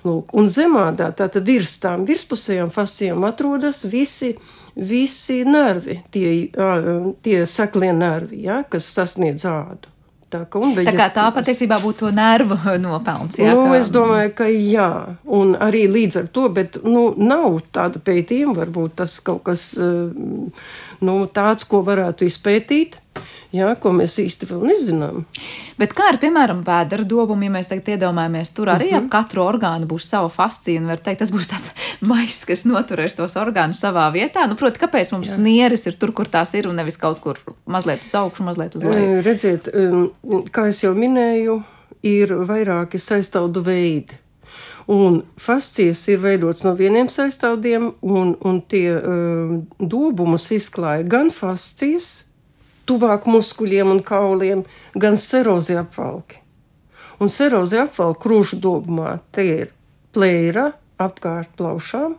Lūk, 0.08 0.32
un 0.34 0.48
zemādā, 0.50 1.12
tātad 1.14 1.46
virs 1.46 1.76
tām 1.84 2.02
virspusējām 2.08 2.72
fascijām 2.74 3.22
atrodas 3.28 3.84
visi 3.92 4.32
uh, 4.34 4.61
visi 4.76 5.42
nervi, 5.44 6.00
tie, 6.12 6.34
tie 7.22 7.46
seklie 7.46 7.92
nervi, 7.96 8.44
ja, 8.46 8.62
kas 8.68 8.88
sasniedz 8.94 9.46
ādu. 9.48 9.90
Tā, 10.32 10.46
veģet... 10.48 10.86
tā 10.88 10.94
kā 10.96 11.06
tā 11.12 11.26
patiesībā 11.36 11.76
būtu 11.82 12.06
to 12.06 12.10
nervu 12.16 12.56
nopelns. 12.86 13.36
Jā, 13.36 13.52
nu, 13.52 13.66
kā... 13.68 13.76
Es 13.82 13.90
domāju, 13.92 14.32
ka 14.38 14.48
jā, 14.48 14.88
un 15.28 15.52
arī 15.60 15.84
līdz 15.92 16.22
ar 16.22 16.30
to, 16.32 16.46
bet 16.56 16.78
nu, 16.86 17.10
nav 17.20 17.60
tāda 17.74 18.00
pētījuma, 18.00 18.56
varbūt 18.62 18.96
tas 19.02 19.18
kaut 19.24 19.44
kas 19.50 19.74
nu, 19.76 21.18
tāds, 21.36 21.68
ko 21.68 21.82
varētu 21.84 22.28
izpētīt 22.30 23.01
jā, 23.52 23.72
ko 23.80 23.92
mēs 23.96 24.16
īsti 24.22 24.48
vēl 24.50 24.62
nezinām. 24.70 25.24
Bet 25.80 25.94
kā 25.96 26.08
ar, 26.12 26.18
piemēram, 26.22 26.62
vēdera 26.66 27.06
dobumu, 27.08 27.46
ja 27.46 27.54
mēs 27.56 27.70
tagad 27.70 27.92
iedomājamies, 27.94 28.52
tur 28.56 28.72
arī 28.72 28.90
mm 28.90 28.96
-hmm. 28.98 29.04
ap 29.04 29.10
katru 29.12 29.44
orgānu 29.44 29.88
būs 29.90 30.08
sava 30.08 30.28
fascija, 30.28 30.80
un 30.80 30.86
var 30.92 30.98
teikt, 30.98 31.18
tas 31.18 31.32
būs 31.32 31.50
tāds 31.50 31.70
maiss, 32.10 32.44
kas 32.44 32.64
noturēs 32.64 33.16
tos 33.16 33.36
orgānus 33.36 33.82
savā 33.84 34.08
vietā. 34.12 34.46
Nu, 34.48 34.56
proti, 34.56 34.78
kāpēc 34.78 35.12
mums 35.12 35.36
jā. 35.36 35.42
nieres 35.42 35.86
ir 35.86 35.94
tur, 35.94 36.12
kur 36.12 36.28
tās 36.28 36.54
ir, 36.54 36.68
un 36.68 36.76
nevis 36.76 36.96
kaut 36.96 37.20
kur 37.20 37.38
mazliet 37.66 38.00
uz 38.06 38.14
augšu, 38.14 38.42
mazliet 38.42 38.74
uz 38.76 38.82
leju? 38.82 39.22
Redziet, 39.22 39.68
kā 40.50 40.66
es 40.66 40.82
jau 40.82 40.94
minēju, 40.94 41.62
ir 42.02 42.34
vairāki 42.34 42.98
saistaudu 42.98 43.62
veidi. 43.62 44.18
Un 44.90 45.22
fascijas 45.38 46.00
ir 46.10 46.18
veidots 46.18 46.64
no 46.66 46.74
vieniem 46.74 47.06
sastāvdaļiem, 47.12 47.88
un, 48.02 48.34
un 48.42 48.60
tie 48.66 48.88
uh, 48.96 49.54
dobumus 49.78 50.48
izklāja 50.54 51.06
gan 51.06 51.30
fascijas, 51.30 52.31
tuvāk 52.88 53.28
muskuļiem 53.30 53.90
un 53.94 54.02
kauliem, 54.06 54.64
gan 54.94 55.18
serozi 55.20 55.76
apvalki. 55.78 56.40
Un 57.22 57.30
serozi 57.30 57.78
apvalki 57.78 58.22
krūšu 58.24 58.58
dobumā 58.62 59.18
tie 59.34 59.48
ir 59.62 59.72
plēra 60.14 60.72
apkārt 61.02 61.54
plaušām 61.58 62.16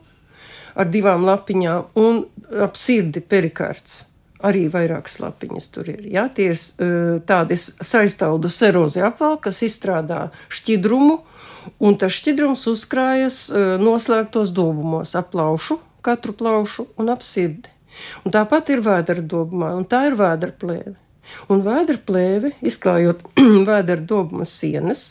ar 0.80 0.90
divām 0.90 1.26
lapiņām 1.28 1.94
un 2.00 2.24
ap 2.64 2.80
sirdi 2.80 3.22
perikārts. 3.22 4.04
Arī 4.44 4.66
vairākas 4.68 5.22
lapiņas 5.24 5.70
tur 5.72 5.88
ir. 5.94 6.02
Ja? 6.12 6.26
Tie 6.28 6.50
ir 6.52 6.58
uh, 6.58 7.20
tādi 7.24 7.56
saistaudu 7.60 8.52
serozi 8.52 9.00
apvalki, 9.06 9.46
kas 9.46 9.62
izstrādā 9.64 10.26
šķidrumu, 10.52 11.22
un 11.80 11.96
tas 12.00 12.12
šķidrums 12.18 12.66
uzkrājas 12.74 13.46
uh, 13.54 13.76
noslēgtos 13.80 14.52
dobumos 14.56 15.16
ap 15.16 15.32
plaušu, 15.32 15.80
katru 16.04 16.36
plaušu 16.36 16.90
un 17.00 17.14
ap 17.14 17.24
sirdi. 17.24 17.72
Un 18.24 18.34
tāpat 18.34 18.72
ir 18.74 18.84
vēdera 18.86 19.24
dobumā, 19.24 19.74
un 19.78 19.88
tā 19.90 20.06
ir 20.10 20.18
vēdera 20.20 20.56
plēve. 20.60 20.96
Un 21.52 21.62
vēdera 21.64 22.02
plēve, 22.08 22.54
izklājot 22.66 23.24
vēdera 23.70 24.04
dobuma 24.08 24.48
sienas, 24.48 25.06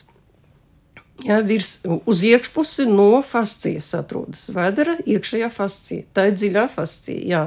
ja, 1.24 1.40
virs, 1.46 1.78
uz 2.08 2.24
iekšpusi 2.26 2.86
no 2.90 3.22
fascijas 3.26 3.92
atrodas 3.98 4.48
vēdera 4.52 4.98
iekšējā 5.06 5.48
fascija. 5.52 6.08
Tā 6.14 6.28
ir 6.30 6.36
dziļā 6.38 6.66
fascija. 6.72 7.22
Jā. 7.32 7.44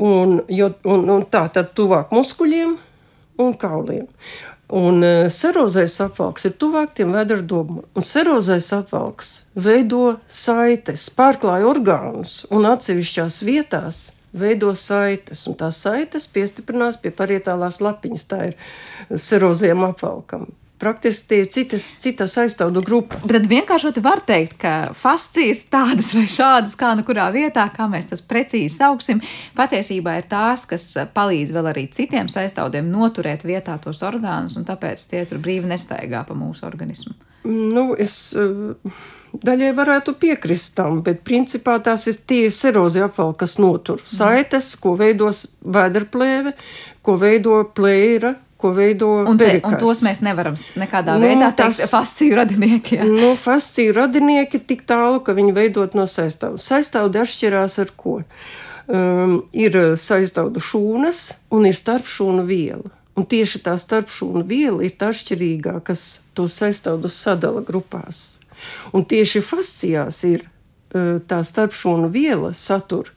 Un, 0.00 0.38
jo, 0.48 0.70
un, 0.88 1.08
un 1.12 1.26
tā 1.28 1.44
tad 1.52 1.74
tuvāk 1.76 2.14
muskuļiem 2.14 2.76
un 3.40 3.56
kauliem. 3.60 4.06
Un 4.70 5.02
uh, 5.02 5.26
serozais 5.32 5.96
apvalks 6.04 6.46
ir 6.46 6.54
tuvāk 6.60 6.92
tiem 6.94 7.10
vēdera 7.16 7.42
dobumam. 7.42 7.88
Un 7.98 8.06
serozais 8.06 8.68
apvalks 8.76 9.32
veido 9.58 10.20
saites, 10.30 11.08
pārklāja 11.16 11.66
orgānus 11.70 12.44
un 12.54 12.68
atsevišķās 12.70 13.40
vietās 13.46 14.00
veido 14.30 14.70
saites. 14.78 15.42
Un 15.50 15.58
tās 15.58 15.80
saites 15.82 16.28
piestiprinās 16.30 17.00
pie 17.02 17.10
parietālās 17.10 17.80
lapiņas. 17.82 18.26
Tā 18.30 18.40
ir 18.52 19.18
seroziem 19.18 19.82
apvalkam 19.88 20.46
praktiski 20.80 21.42
ir 21.42 21.50
citas, 21.52 21.86
citas 22.02 22.36
aizstāvdu 22.40 22.82
grupa. 22.84 23.20
Bet 23.28 23.46
vienkārši 23.50 24.02
var 24.02 24.22
teikt, 24.26 24.56
ka 24.62 24.74
fascijas 24.96 25.62
tādas 25.72 26.10
vai 26.16 26.26
šādas, 26.30 26.76
kā 26.80 26.94
nu 26.98 27.04
kurā 27.06 27.28
vietā, 27.34 27.68
kā 27.74 27.86
mēs 27.90 28.10
tas 28.12 28.24
precīzi 28.24 28.72
sauksim, 28.78 29.22
patiesībā 29.58 30.18
ir 30.20 30.28
tās, 30.30 30.66
kas 30.70 30.88
palīdz 31.14 31.54
vēl 31.56 31.70
arī 31.72 31.86
citiem 31.92 32.30
aizstāvdiem 32.30 32.90
noturēt 32.90 33.46
vietā 33.48 33.76
tos 33.82 34.02
orgānus, 34.06 34.58
un 34.60 34.66
tāpēc 34.68 35.06
tie 35.12 35.24
tur 35.28 35.42
brīvi 35.42 35.70
nestaigā 35.70 36.24
pa 36.26 36.36
mūsu 36.36 36.66
organismu. 36.68 37.16
Nu, 37.44 37.92
es, 37.98 38.30
uh 38.36 38.76
daļai 39.30 39.70
varētu 39.76 40.14
piekrist 40.20 40.74
tam, 40.78 41.00
bet 41.06 41.22
principā 41.26 41.76
tās 41.84 42.06
ir 42.10 42.18
tie 42.28 42.50
serozija 42.54 43.08
apvalki, 43.08 43.38
kas 43.44 43.56
notur 43.62 44.02
saites, 44.04 44.72
ko 44.80 44.96
veidos 44.98 45.44
vēderplēve, 45.62 46.54
ko 47.06 47.16
veido 47.20 47.60
plēra, 47.76 48.34
ko 48.60 48.70
veido 48.76 49.08
un, 49.24 49.38
te, 49.40 49.54
un 49.64 49.76
tos 49.80 50.02
mēs 50.04 50.20
nevaram 50.24 50.56
nekādā 50.78 51.16
nu, 51.16 51.24
veidā 51.24 51.50
teikt 51.56 51.80
tas, 51.80 51.90
fasciju 51.92 52.36
radinieki. 52.38 52.98
Jā. 53.00 53.08
Nu, 53.08 53.32
fasciju 53.40 53.94
radinieki 53.96 54.60
tik 54.68 54.84
tālu, 54.88 55.22
ka 55.24 55.34
viņi 55.36 55.54
veidot 55.56 55.96
no 55.98 56.06
saistāvdu. 56.10 56.60
Saistāvdu 56.62 57.22
atšķirās 57.22 57.78
ar 57.84 57.92
ko? 57.98 58.20
Um, 58.90 59.36
ir 59.54 59.76
saistāvdu 60.00 60.62
šūnas 60.66 61.22
un 61.54 61.68
ir 61.68 61.76
starpšūnu 61.78 62.44
viela. 62.48 62.90
Un 63.18 63.26
tieši 63.28 63.62
tā 63.64 63.76
starpšūnu 63.78 64.44
viela 64.48 64.84
ir 64.86 64.96
tā 64.98 65.12
atšķirīgā, 65.14 65.78
kas 65.86 66.24
tos 66.36 66.56
saistāvdus 66.60 67.16
sadala 67.16 67.62
grupās. 67.66 68.40
Un 68.92 69.06
tieši 69.08 69.42
fascijās 69.44 70.20
ir 70.28 70.44
uh, 70.44 71.18
tā 71.26 71.40
starpšūnu 71.46 72.10
viela 72.12 72.52
satura 72.56 73.14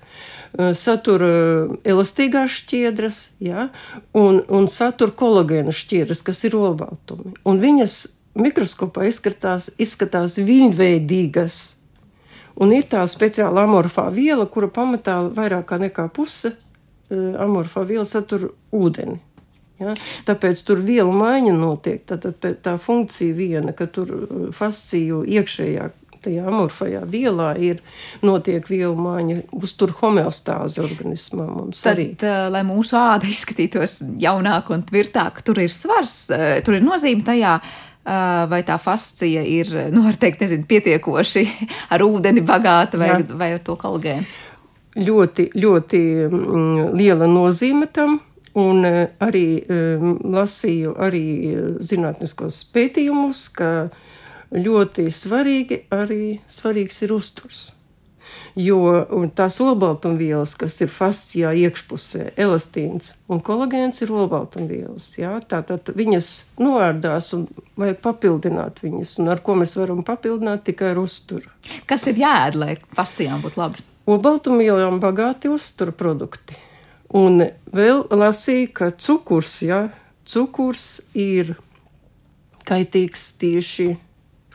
satur 0.54 1.24
elastīgās 1.84 2.60
šķiedras, 2.62 3.20
ja, 3.44 3.70
un, 4.18 4.42
un 4.54 4.68
satur 4.70 5.14
kolagēna 5.18 5.74
šķiedras, 5.74 6.22
kas 6.26 6.44
ir 6.46 6.58
olbaltumi. 6.60 7.34
Un 7.50 7.62
viņas 7.64 7.96
mikroskopā 8.38 9.08
izskatās, 9.10 9.72
izskatās 9.82 10.38
viņveidīgas. 10.42 11.62
Un 12.62 12.74
ir 12.76 12.86
tā 12.90 13.02
speciāla 13.10 13.66
amorfā 13.66 14.08
viela, 14.14 14.46
kura 14.46 14.70
pamatā 14.70 15.24
vairāk 15.34 15.74
nekā 15.82 16.08
puse 16.14 16.54
amorfā 17.14 17.84
viela 17.90 18.06
satur 18.06 18.52
ūdeni. 18.74 19.18
Ja? 19.82 19.96
Tāpēc 20.28 20.62
tur 20.66 20.82
vielu 20.86 21.12
maiņa 21.14 21.54
notiek. 21.58 22.04
Tad, 22.10 22.26
tad 22.42 22.62
tā 22.66 22.78
funkcija 22.82 23.36
viena, 23.38 23.74
ka 23.74 23.88
tur 23.90 24.14
fasciju 24.56 25.24
iekšējā 25.26 25.90
tajā 26.24 26.46
amorfajā 26.50 27.04
vielā 27.10 27.54
ir 27.62 27.82
notiek 28.26 28.68
vielu 28.70 28.96
maiņa, 29.00 29.40
uztur 29.60 29.94
homeostāzi 30.02 30.84
organismā. 30.84 31.48
Mums 31.48 31.84
Tad, 31.86 31.98
arī. 31.98 32.10
uh, 32.20 32.48
lai 32.54 32.64
mūsu 32.68 32.98
āda 33.00 33.30
izskatītos 33.30 34.00
jaunāk 34.22 34.72
un 34.74 34.86
tvirtāk, 34.88 35.44
tur 35.46 35.62
ir 35.64 35.74
svars, 35.74 36.16
uh, 36.34 36.60
tur 36.66 36.80
ir 36.80 36.86
nozīme 36.86 37.26
tajā. 37.28 37.58
Uh, 38.04 38.50
vai 38.52 38.58
tā 38.68 38.76
fascija 38.76 39.46
ir, 39.48 39.70
nu, 39.96 40.02
var 40.04 40.18
teikt, 40.20 40.42
nezinu, 40.44 40.66
pietiekoši 40.68 41.44
ar 41.96 42.04
ūdeni 42.04 42.42
bagāta 42.44 43.00
vai, 43.00 43.14
Jā. 43.14 43.38
vai 43.40 43.54
ar 43.56 43.62
to 43.64 43.78
kolagēnu? 43.80 44.28
ļoti, 44.96 45.50
ļoti 45.58 46.04
mm, 46.30 46.94
liela 46.98 47.28
nozīme 47.30 47.90
tam. 47.94 48.20
Un 48.60 48.86
eh, 48.86 49.08
arī 49.24 49.64
um, 49.66 50.12
lasīju 50.36 50.94
arī 51.02 51.26
eh, 51.50 51.62
zinātniskos 51.82 52.60
pētījumus, 52.74 53.48
ka 53.58 53.70
ļoti 54.54 55.08
svarīgi 55.14 55.86
arī 55.94 56.38
svarīgs 56.50 57.02
ir 57.06 57.16
uzturs. 57.16 57.64
Jo 58.56 58.78
tās 59.34 59.56
olbaltumvielas, 59.64 60.54
kas 60.62 60.76
ir 60.86 60.92
fascijā 60.94 61.56
iekšpusē, 61.58 62.36
elastīns 62.38 63.16
un 63.32 63.42
kolagēns 63.42 64.04
ir 64.06 64.14
olbaltumvielas. 64.14 65.08
Jā? 65.18 65.34
Tātad 65.50 65.90
viņas 65.98 66.30
noārdās 66.62 67.32
un 67.38 67.48
vajag 67.82 67.98
papildināt 68.06 68.84
viņas. 68.86 69.16
Un 69.24 69.34
ar 69.34 69.42
ko 69.42 69.58
mēs 69.58 69.74
varam 69.80 70.04
papildināt? 70.06 70.68
Tikai 70.70 70.94
ar 70.94 71.02
uzturu. 71.02 71.50
Kas 71.90 72.06
ir 72.12 72.22
jāēd, 72.22 72.60
lai 72.62 72.78
fascijām 72.94 73.42
būtu 73.42 73.62
labi? 73.62 73.84
Olbaltumvielām 74.06 75.02
bagāti 75.02 75.50
uztura 75.50 75.96
produkti. 75.96 76.58
Un 77.18 77.42
vēl 77.74 78.06
lasīju, 78.14 78.70
ka 78.74 78.94
cukurs, 79.02 79.60
ja, 79.66 79.84
cukurs 80.30 80.88
ir 81.18 81.56
kaitīgs 82.70 83.32
tieši 83.42 83.94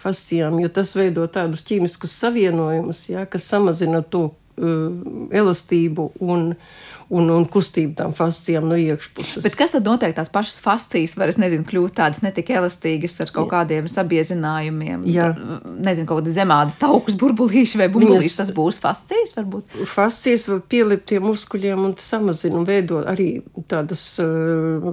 fascijām, 0.03 0.59
jo 0.63 0.69
tas 0.73 0.95
veido 0.97 1.27
tādus 1.33 1.65
ķīmiskus 1.69 2.19
savienojumus, 2.25 3.09
ja, 3.13 3.25
kas 3.31 3.49
samazina 3.51 4.03
to 4.03 4.29
uh, 4.31 4.93
elastību 5.35 6.13
un, 6.25 6.53
un, 7.09 7.31
un 7.33 7.47
kustību 7.49 7.95
tām 7.99 8.13
fascijām 8.17 8.67
no 8.69 8.77
iekšpuses. 8.79 9.43
Bet 9.45 9.57
kas 9.59 9.73
tad 9.75 9.87
notiek 9.89 10.15
tās 10.17 10.31
pašas 10.33 10.59
fascijas, 10.65 11.17
var, 11.19 11.31
es 11.33 11.39
nezinu, 11.41 11.65
kļūt 11.69 11.97
tādas 11.99 12.23
netik 12.25 12.51
elastīgas 12.53 13.17
ar 13.25 13.33
kaut 13.35 13.51
kādiem 13.53 13.89
sabiezinājumiem? 13.93 15.07
Jā. 15.09 15.31
Tā, 15.35 15.59
Nezinu, 15.89 16.09
kaut 16.11 16.23
kāda 16.23 16.35
zemādas 16.35 16.79
taukus, 16.81 17.17
burbulīši 17.21 17.81
vai 17.81 17.91
bumbulīši, 17.93 18.29
Viņas- 18.29 18.41
tas 18.43 18.55
būs 18.57 18.81
fascijas 18.83 19.37
varbūt? 19.39 19.77
Fascijas 19.89 20.49
var 20.53 20.65
pielikt 20.69 21.07
pie 21.11 21.21
muskuļiem 21.23 21.87
un 21.91 21.95
samazina 22.03 22.59
un 22.61 22.67
veido 22.69 23.03
arī 23.09 23.31
tādas 23.71 24.03
uh, 24.23 24.91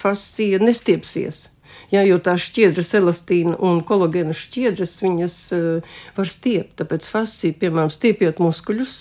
fascija 0.00 0.62
nestiepsies. 0.62 1.48
Jā, 1.92 2.04
jo 2.06 2.18
tās 2.22 2.46
šķiedras, 2.48 2.94
elastīna 3.00 3.56
un 3.64 3.82
kolagēna 3.86 4.36
šķiedras, 4.36 4.96
viņas 5.04 5.38
uh, 5.56 5.98
var 6.16 6.30
stiept. 6.30 6.76
Tāpēc 6.80 7.08
fascija, 7.10 7.58
piemēram, 7.60 7.92
stiepjot 7.92 8.40
muskuļus, 8.44 8.94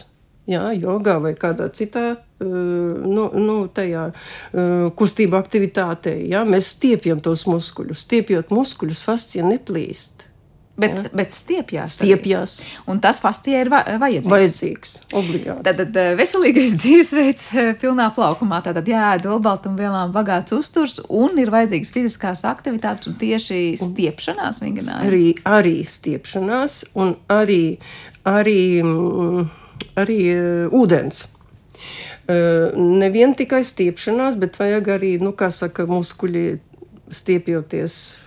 jā, 0.52 0.66
jogā 0.76 1.18
vai 1.24 1.34
kādā 1.40 1.70
citā 1.76 2.06
uh, 2.14 2.20
nu, 2.44 3.30
nu, 3.38 3.58
tajā 3.72 4.10
uh, 4.12 4.90
kustību 5.00 5.40
aktivitātē, 5.40 6.18
jā, 6.32 6.44
mēs 6.48 6.74
stiepjam 6.78 7.24
tos 7.24 7.48
muskuļus. 7.50 8.04
Stiepjot 8.08 8.54
muskuļus, 8.56 9.04
fascija 9.06 9.48
neplīst. 9.48 10.23
Bet, 10.74 11.12
bet 11.14 11.30
stiepjās. 11.30 12.00
arī. 12.00 12.16
Stiepjās. 12.16 12.54
Un 12.90 12.98
tas 13.02 13.20
fascijai 13.22 13.60
ir 13.62 13.70
va 13.70 13.84
vajadzīgs. 14.02 14.30
Vajadzīgs, 14.32 14.94
obligāti. 15.20 15.62
Tātad 15.68 16.00
eh, 16.02 16.14
veselīgais 16.18 16.74
dzīvesveids 16.82 17.44
eh, 17.54 17.70
pilnā 17.82 18.08
plaukumā. 18.16 18.64
Tātad 18.66 18.90
jāēd 18.90 19.28
olbaltumvielām 19.36 20.16
bagāts 20.16 20.56
uzturs 20.58 20.98
un 21.14 21.38
ir 21.42 21.54
vajadzīgas 21.54 21.94
fiziskās 21.94 22.42
aktivitātes 22.50 23.12
un 23.12 23.20
tieši 23.22 23.60
stiepšanās 23.84 24.64
vingrinājumi. 24.64 25.12
arī, 25.12 25.28
arī 25.46 25.76
stiepšanās, 25.86 26.80
un 26.98 27.14
arī, 27.30 27.78
arī, 28.26 28.60
mm, 28.82 29.46
arī 30.02 30.20
uh, 30.34 30.74
ūdens. 30.82 31.28
Uh, 32.24 32.74
Nevien 32.74 33.38
tikai 33.38 33.62
stiepšanās, 33.68 34.42
bet 34.42 34.58
vajag 34.58 34.94
arī, 34.98 35.16
nu, 35.22 35.36
kā 35.38 35.54
saka, 35.54 35.86
muskuļi 35.86 36.48
stiepjoties. 37.14 38.23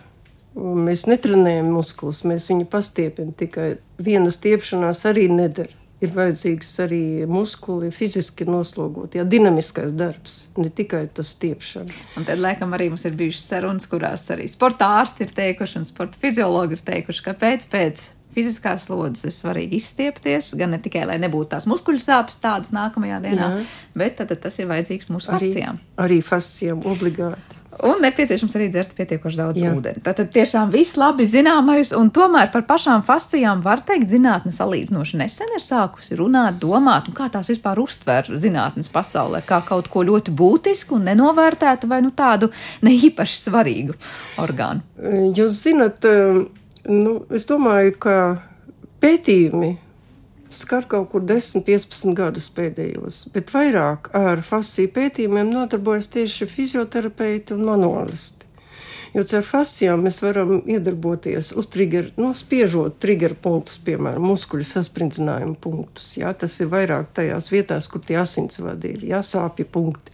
Un 0.57 0.87
Mēs 0.87 1.05
netrenējam 1.11 1.69
muskulus, 1.75 2.23
mēs 2.25 2.47
viņu 2.49 2.64
pastiepjam. 2.73 3.33
Tikai 3.37 3.75
viena 4.01 4.31
stiepšanās 4.33 5.03
arī 5.11 5.27
nedara. 5.33 5.73
Ir 6.05 6.11
vajadzīgs 6.12 6.75
arī 6.85 7.03
muskuli 7.25 7.88
fiziski 7.88 8.45
noslogot, 8.45 9.14
jā, 9.16 9.23
dinamiskais 9.25 9.95
darbs, 9.97 10.35
ne 10.61 10.69
tikai 10.69 11.07
tas 11.16 11.31
stiepšana. 11.33 11.95
Un 12.21 12.27
tad, 12.29 12.37
laikam, 12.45 12.75
arī 12.77 12.90
mums 12.92 13.07
ir 13.09 13.16
bijušas 13.16 13.47
sarunas, 13.49 13.87
kurās 13.88 14.27
arī 14.35 14.45
sporta 14.53 14.90
ārsti 14.99 15.25
ir 15.25 15.33
teikuši, 15.38 15.79
un 15.81 15.88
sporta 15.88 16.21
fiziologi 16.21 16.77
ir 16.77 16.85
teikuši, 16.85 17.25
ka 17.25 17.33
pēc, 17.40 17.64
pēc 17.73 18.05
fiziskās 18.37 18.90
slodzes 18.90 19.25
ir 19.31 19.33
svarīgi 19.38 19.81
izstiepties, 19.81 20.53
gan 20.61 20.77
ne 20.77 20.83
tikai, 20.85 21.07
lai 21.09 21.16
nebūtu 21.23 21.55
tās 21.55 21.64
muskuļu 21.71 22.05
sāpes 22.05 22.37
tādas 22.45 22.77
nākamajā 22.77 23.23
dienā, 23.25 23.49
Jā. 23.57 23.66
bet 23.97 24.19
tad, 24.21 24.35
tad 24.35 24.45
tas 24.45 24.61
ir 24.61 24.69
vajadzīgs 24.69 25.09
mūsu 25.09 25.33
Arī, 25.33 25.49
fascijām. 25.49 25.81
arī 26.05 26.21
fascijām 26.21 26.85
obligāti. 26.92 27.56
Un 27.85 28.01
nepieciešams 28.01 28.55
arī 28.57 28.69
dzert 28.73 28.95
pietiekoši 28.97 29.37
daudz 29.41 29.61
Jā. 29.61 29.73
ūdeni. 29.77 30.01
Tātad 30.05 30.31
tiešām 30.33 30.71
viss 30.73 30.97
labi 30.97 31.27
zināmais, 31.29 31.91
un 31.97 32.09
tomēr 32.15 32.49
par 32.55 32.65
pašām 32.69 33.03
fascijām 33.05 33.61
var 33.65 33.83
teikt, 33.85 34.09
zinātne 34.15 34.53
salīdzinoši 34.55 35.21
nesen 35.21 35.53
ir 35.57 35.65
sākusi 35.65 36.17
runāt, 36.17 36.57
domāt, 36.62 37.11
un 37.11 37.17
kā 37.19 37.29
tās 37.33 37.51
vispār 37.53 37.81
uztver 37.83 38.31
zinātnes 38.41 38.89
pasaulē, 38.93 39.43
kā 39.45 39.61
kaut 39.69 39.91
ko 39.93 40.07
ļoti 40.09 40.33
būtisku 40.37 40.97
un 40.97 41.09
nenovērtētu 41.11 41.91
vai 41.91 42.01
nu 42.07 42.15
tādu 42.17 42.49
ne 42.87 42.97
īpaši 42.97 43.41
svarīgu 43.43 43.97
orgānu. 44.41 44.85
Jūs 45.37 45.61
zinat, 45.67 46.05
eh, 46.09 46.47
nu, 46.89 47.19
es 47.31 47.45
domāju, 47.51 47.99
ka 48.01 48.17
pētījumi 49.05 49.77
skar 50.57 50.88
kaut 50.90 51.11
kur 51.12 51.25
10, 51.27 51.64
15 51.66 52.16
gadus 52.16 52.49
pēdējos, 52.57 53.27
bet 53.35 53.53
vairāk 53.55 54.11
ar 54.16 54.42
fasciju 54.47 54.92
pētījumiem 54.97 55.53
nodarbojas 55.53 56.11
tieši 56.14 56.49
fizioterapeiti 56.51 57.57
un 57.57 57.64
manuālisti. 57.69 58.47
Jo 59.16 59.23
ar 59.38 59.45
fascijām 59.49 60.03
mēs 60.05 60.19
varam 60.21 60.59
iedarboties 60.69 61.55
uz 61.57 61.71
triggeru, 61.73 62.11
nu, 62.21 62.35
spiežot 62.37 62.99
triggeru 63.01 63.38
punktus, 63.40 63.79
piemēram, 63.87 64.27
muskuļu 64.29 64.66
sasprindzinājumu 64.69 65.57
punktus. 65.62 66.11
Jā, 66.19 66.35
tas 66.37 66.59
ir 66.61 66.69
vairāk 66.69 67.14
tajās 67.16 67.49
vietās, 67.49 67.88
kur 67.88 68.03
tie 68.05 68.19
asinsvadi 68.21 68.92
ir, 68.92 69.07
jā, 69.14 69.23
sāpju 69.25 69.69
punkti. 69.73 70.12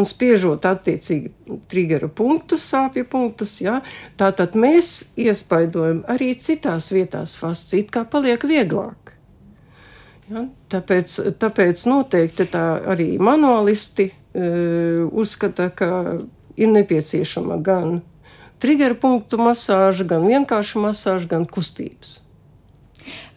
Un 0.00 0.08
spiežot 0.08 0.64
attiecīgi 0.64 1.58
triggeru 1.68 2.08
punktus, 2.08 2.64
sāpju 2.70 3.04
punktus, 3.10 3.58
jā, 3.60 3.82
tātad 4.16 4.56
mēs 4.56 5.12
iespaidojam 5.20 6.04
arī 6.08 6.30
citās 6.40 6.88
vietās 6.94 7.36
fasciju, 7.36 7.90
kā 7.92 8.06
paliek 8.08 8.48
vieglāk. 8.48 9.07
Ja, 10.28 10.44
tāpēc, 10.72 11.14
tāpēc 11.40 11.84
noteikti 11.88 12.44
tā 12.52 12.64
arī 12.92 13.14
manuālisti 13.22 14.10
e, 14.10 14.12
uzskata, 15.08 15.70
ka 15.72 15.88
ir 16.58 16.72
nepieciešama 16.74 17.56
gan 17.64 18.00
triggeru 18.60 18.98
punktu 19.00 19.38
masāža, 19.40 20.04
gan 20.08 20.26
vienkārša 20.28 20.82
masāža, 20.82 21.30
gan 21.30 21.46
kustības. 21.48 22.18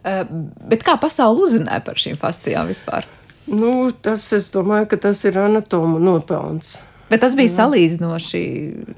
Uh, 0.02 0.26
bet 0.66 0.82
kā 0.82 0.96
pasaule 0.98 1.44
uzzināja 1.46 1.84
par 1.86 2.00
šīm 2.02 2.18
fascijām 2.20 2.66
vispār? 2.72 3.06
Nu, 3.46 3.92
tas, 3.94 4.24
es 4.34 4.50
domāju, 4.54 4.88
ka 4.90 4.98
tas 5.06 5.22
ir 5.30 5.38
anatomu 5.38 6.00
nopelns. 6.02 6.80
Bet 7.12 7.20
tas 7.26 7.34
bija 7.36 7.52
salīdzinoši 7.52 8.42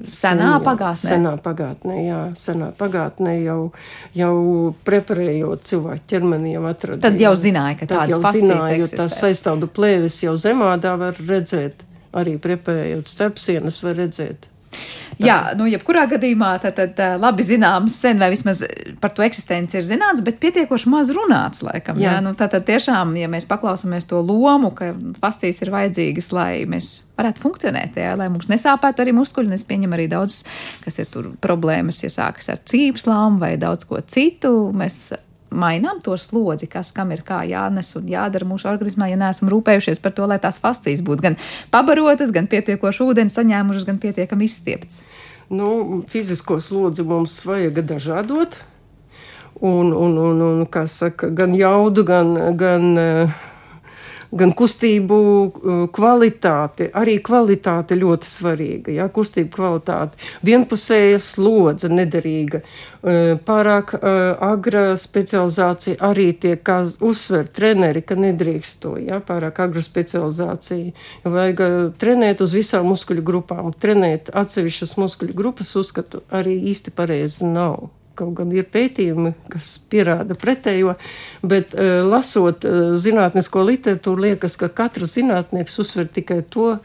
senā 0.06 0.52
jā, 0.52 0.58
pagātnē. 0.62 1.08
Senā 1.10 1.32
pagātnē, 1.42 1.96
jā, 2.04 2.20
senā 2.38 2.68
pagātnē 2.78 3.32
jau, 3.42 3.58
jau 4.14 4.34
preparējot 4.86 5.66
cilvēku 5.66 6.06
ķermeni, 6.12 6.52
jau 6.54 6.62
atradīja. 6.70 7.02
Tad 7.08 7.18
jau 7.24 7.34
zināja, 7.38 7.80
ka 7.80 7.88
Tad 7.90 7.96
tādas 7.96 8.14
jau 8.14 8.34
zināja, 8.38 8.78
jo 8.78 8.88
tās 8.92 9.18
saistāvdu 9.18 9.70
plēves 9.74 10.20
jau 10.22 10.36
zemādā 10.38 10.94
var 11.00 11.18
redzēt. 11.18 11.82
Arī 12.14 12.36
preparējot 12.38 13.10
starpsienas 13.10 13.80
var 13.82 13.98
redzēt. 13.98 14.46
Jā, 15.22 15.36
nu, 15.58 15.66
jebkurā 15.70 16.04
gadījumā 16.10 16.50
tad, 16.62 16.74
tad 16.78 16.98
ā, 16.98 17.12
labi 17.20 17.44
zināms, 17.46 17.96
sen 18.02 18.18
vai 18.18 18.30
vismaz 18.32 18.64
par 19.02 19.12
to 19.14 19.22
eksistenci 19.22 19.78
ir 19.78 19.86
zināts, 19.86 20.24
bet 20.26 20.40
pietiekoši 20.42 20.90
maz 20.90 21.12
runāts, 21.14 21.62
laikam. 21.64 22.00
Jā. 22.02 22.16
Jā. 22.16 22.22
Nu, 22.24 22.34
tātad 22.38 22.66
tiešām, 22.66 23.14
ja 23.20 23.28
mēs 23.30 23.46
paklausāmies 23.50 24.08
to 24.10 24.18
lomu, 24.24 24.72
ka 24.74 24.90
fascijas 25.22 25.62
ir 25.62 25.70
vajadzīgas, 25.74 26.30
lai 26.34 26.48
mēs 26.70 26.90
varētu 27.18 27.44
funkcionēt, 27.44 28.00
jā, 28.00 28.16
lai 28.18 28.26
mums 28.32 28.50
nesāpētu 28.50 29.04
arī 29.04 29.14
muskuļi, 29.14 29.52
un 29.52 29.58
es 29.58 29.66
pieņemu 29.68 29.94
arī 29.98 30.08
daudz, 30.10 30.40
kas 30.82 30.98
ir 31.02 31.10
tur 31.12 31.30
problēmas, 31.44 32.02
ja 32.02 32.10
sākas 32.10 32.50
ar 32.50 32.64
cīpslām 32.66 33.38
vai 33.42 33.54
daudz 33.60 33.86
ko 33.86 34.02
citu. 34.02 34.54
Mēs 34.74 35.12
mainām 35.54 36.00
to 36.04 36.16
slodzi, 36.20 36.68
kas 36.70 36.92
kam 36.94 37.12
ir 37.14 37.22
kā 37.26 37.42
jānes 37.48 37.92
un 37.98 38.08
jādara 38.10 38.48
mūsu 38.48 38.68
organismā, 38.70 39.08
ja 39.12 39.18
neesam 39.20 39.50
rūpējušies 39.52 40.02
par 40.02 40.14
to, 40.16 40.26
lai 40.30 40.40
tās 40.42 40.58
fascijas 40.62 41.04
būtu 41.06 41.28
gan 41.28 41.38
pabarotas, 41.74 42.34
gan 42.34 42.50
pietiekoši 42.50 43.06
ūdeni 43.06 43.32
saņēmušas, 43.32 43.86
gan 43.88 44.02
pietiekami 44.02 44.48
izstieptas. 44.48 45.02
Nu, 45.54 46.02
fizisko 46.08 46.58
slodzi 46.60 47.04
mums 47.06 47.36
vajag 47.46 47.82
dažādot. 47.86 48.60
Un, 49.64 49.92
un, 49.94 50.16
un, 50.18 50.40
un 50.42 50.86
saka, 50.90 51.28
gan 51.30 51.54
jaudu, 51.54 52.02
gan, 52.04 52.34
gan 52.58 52.88
uh, 52.98 53.42
gan 54.34 54.52
kustību 54.56 55.18
uh, 55.18 55.78
kvalitāte, 55.94 56.88
arī 56.96 57.18
kvalitāte 57.24 57.98
ļoti 57.98 58.28
svarīga. 58.28 58.94
Jā, 58.98 59.08
kustību 59.14 59.52
kvalitāte, 59.54 60.18
vienpusēja 60.46 61.20
slodze, 61.22 61.90
nederīga, 61.92 62.60
uh, 62.64 63.34
pārāk 63.46 63.94
uh, 63.96 64.34
agra 64.44 64.84
specializācija 65.00 66.00
arī 66.04 66.30
tiek 66.42 66.72
uzsver 67.04 67.48
treneri, 67.54 68.02
ka 68.02 68.18
nedrīkst 68.18 68.80
to, 68.82 68.96
jā, 69.00 69.20
pārāk 69.24 69.60
agra 69.64 69.82
specializācija. 69.84 70.94
Vajag 71.24 71.64
trenēt 72.00 72.42
uz 72.44 72.54
visām 72.56 72.88
muskuļu 72.92 73.24
grupām, 73.26 73.72
trenēt 73.80 74.32
atsevišķas 74.34 74.96
muskuļu 75.00 75.36
grupas, 75.36 75.74
uzskatu, 75.78 76.24
arī 76.34 76.58
īsti 76.72 76.94
pareizi 76.96 77.46
nav. 77.46 77.92
Kaut 78.14 78.34
gan 78.38 78.52
ir 78.54 78.68
pētījumi, 78.70 79.32
kas 79.50 79.72
pierāda 79.90 80.36
pretējo, 80.38 80.94
bet 81.42 81.74
uh, 81.74 82.04
lasot 82.06 82.66
uh, 82.68 82.94
zinātnisko 83.00 83.64
literatūru, 83.66 84.28
liekas, 84.28 84.54
ka 84.60 84.68
katrs 84.70 85.16
zinātnieks 85.16 85.80
uzsver 85.82 86.06
tikai 86.14 86.44
to, 86.46 86.76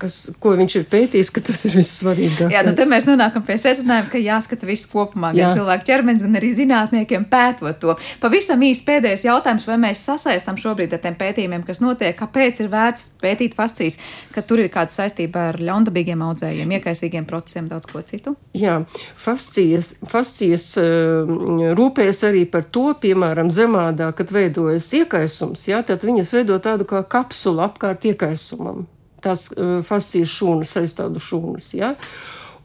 kas, 0.00 0.16
ko 0.40 0.54
viņš 0.58 0.76
ir 0.78 0.84
pētījis, 0.90 1.30
ka 1.34 1.42
tas 1.44 1.64
ir 1.68 1.74
vissvarīgākais. 1.78 2.52
Jā, 2.54 2.62
nu 2.66 2.74
te 2.76 2.86
mēs 2.88 3.06
nonākam 3.08 3.44
pie 3.46 3.56
secinājuma, 3.60 4.10
ka 4.12 4.20
jāskata 4.20 4.68
viss 4.68 4.88
kopumā, 4.90 5.32
gan 5.34 5.48
Jā. 5.48 5.50
cilvēku 5.58 5.88
ķermenis, 5.88 6.24
gan 6.24 6.38
arī 6.40 6.52
zinātniekiem 6.56 7.26
pētot 7.30 7.80
to. 7.82 7.96
Pavisam 8.22 8.62
īsi 8.64 8.84
pēdējais 8.86 9.26
jautājums, 9.26 9.66
vai 9.68 9.78
mēs 9.86 10.04
sasaistam 10.08 10.58
šobrīd 10.60 10.94
ar 10.96 11.02
tiem 11.04 11.18
pētījumiem, 11.20 11.66
kas 11.66 11.82
notiek, 11.84 12.16
kāpēc 12.18 12.62
ir 12.64 12.70
vērts 12.72 13.06
pētīt 13.22 13.56
fascijas, 13.58 13.98
ka 14.34 14.44
tur 14.46 14.64
ir 14.64 14.70
kāda 14.72 14.92
saistība 14.94 15.48
ar 15.50 15.60
ļaundabīgiem 15.60 16.24
audzējiem, 16.28 16.76
iekaisīgiem 16.78 17.28
procesiem, 17.28 17.68
daudz 17.72 17.90
ko 17.90 18.02
citu? 18.06 18.36
Jā, 18.56 18.80
fascijas, 19.20 19.94
fascijas 20.10 20.70
uh, 20.80 21.74
rūpējas 21.76 22.24
arī 22.30 22.44
par 22.50 22.68
to, 22.68 22.90
piemēram, 23.00 23.52
zemādā, 23.54 24.10
kad 24.16 24.32
veidojas 24.34 24.90
iekaisums, 25.00 25.68
jā, 25.70 25.82
tad 25.86 26.06
viņas 26.06 26.34
veido 26.36 26.58
tādu 26.62 26.88
kā 26.88 27.04
kapsulu 27.08 27.64
apkārt 27.64 28.08
iekaisumam 28.12 28.86
tās 29.24 29.48
uh, 29.54 29.80
fascijas 29.86 30.32
šūnas, 30.32 30.76
aizstādu 30.80 31.22
šūnas. 31.22 31.72
Ja? 31.78 31.94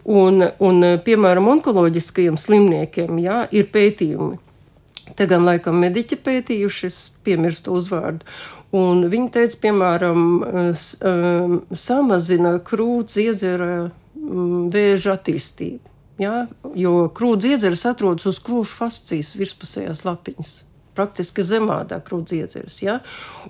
Un, 0.09 0.43
un, 0.63 0.85
piemēram, 1.05 1.49
onkoloģiskajiem 1.55 2.37
slimniekiem 2.39 3.19
ja, 3.23 3.43
ir 3.51 3.67
pētījumi. 3.73 4.39
Te 5.17 5.25
gan 5.29 5.43
laikam 5.47 5.79
mediķi 5.81 6.19
pētījuši, 6.23 6.87
es 6.89 6.99
piemirstu 7.25 7.73
uzvārdu. 7.77 8.27
Un 8.77 9.07
viņi 9.09 9.31
teica, 9.33 9.57
piemēram, 9.65 10.23
samazina 11.73 12.53
krūts 12.65 13.17
iedzera 13.17 13.89
vēža 14.13 15.17
attīstību. 15.17 15.81
Ja? 16.21 16.45
Jo 16.77 17.07
krūts 17.15 17.49
iedzeras 17.49 17.87
atrodas 17.89 18.29
uz 18.29 18.41
krūšu 18.45 18.77
fascijas 18.83 19.33
virspusējās 19.39 20.05
lapiņas 20.05 20.57
praktiski 20.99 21.45
zemādā 21.47 22.01
krūdziedzers. 22.03 22.81
Ja? 22.83 22.99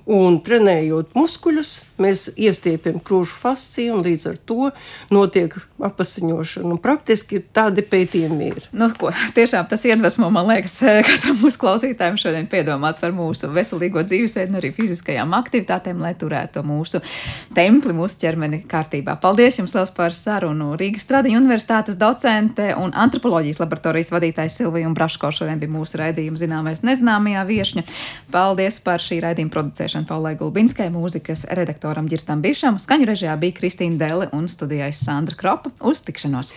Un 0.06 0.40
trenējot 0.46 1.18
muskuļus, 1.18 1.74
mēs 2.02 2.30
iestiepjam 2.38 3.02
krūšu 3.02 3.42
fasciju 3.42 3.98
un 3.98 4.06
līdz 4.06 4.30
ar 4.34 4.40
to 4.50 4.72
notiek 5.14 5.58
apasiņošana. 5.86 6.70
Un 6.74 6.80
praktiski 6.82 7.42
tādi 7.56 7.84
pētījumi 7.86 8.50
ir. 8.52 8.68
Nu, 8.76 8.90
ko, 9.00 9.12
tiešām 9.36 9.68
tas 9.72 9.86
iedvesmo, 9.88 10.30
man 10.34 10.50
liekas, 10.50 10.78
katram 11.08 11.40
mūsu 11.42 11.62
klausītājam 11.62 12.20
šodien 12.20 12.50
piedomāt 12.52 13.00
par 13.02 13.14
mūsu 13.16 13.50
veselīgo 13.54 14.04
dzīvesveidu 14.06 14.60
arī 14.60 14.72
fiziskajām 14.76 15.34
aktivitātēm, 15.38 16.02
lai 16.04 16.14
turētu 16.20 16.64
mūsu 16.68 17.02
templi, 17.56 17.96
mūsu 17.96 18.20
ķermeni 18.24 18.62
kārtībā. 18.70 19.18
Paldies 19.24 19.60
jums 19.62 19.76
liels 19.78 19.94
par 19.96 20.16
sarunu. 20.16 20.74
Rīgas 20.80 21.08
Tradiņu 21.10 21.40
universitātes 21.42 22.00
docente 22.00 22.72
un 22.78 22.94
antropoloģijas 22.94 23.62
laboratorijas 23.64 24.14
vadītājs 24.16 24.60
Silvija 24.62 24.90
Braško 24.96 25.32
šodien 25.36 25.60
bija 25.62 25.72
mūsu 25.72 26.00
raidījuma 26.02 26.40
zināmais 26.40 26.84
nezināmajā 26.86 27.46
viesņa. 27.50 27.86
Paldies 28.34 28.80
par 28.84 29.04
šī 29.04 29.22
raidījuma 29.24 29.54
producēšanu 29.54 30.10
Paulai 30.10 30.36
Gulbinskai, 30.40 30.90
mūzikas 30.94 31.46
redaktoram 31.56 32.10
Girstam 32.12 32.44
Bišam, 32.44 32.80
skaņu 32.82 33.10
režijā 33.10 33.36
bija 33.40 33.58
Kristīna 33.60 34.00
Dele 34.02 34.30
un 34.36 34.50
studijais 34.52 35.02
Sandra 35.06 35.38
Kropa. 35.40 35.69
Uz 35.82 36.02
tikšanos! 36.02 36.48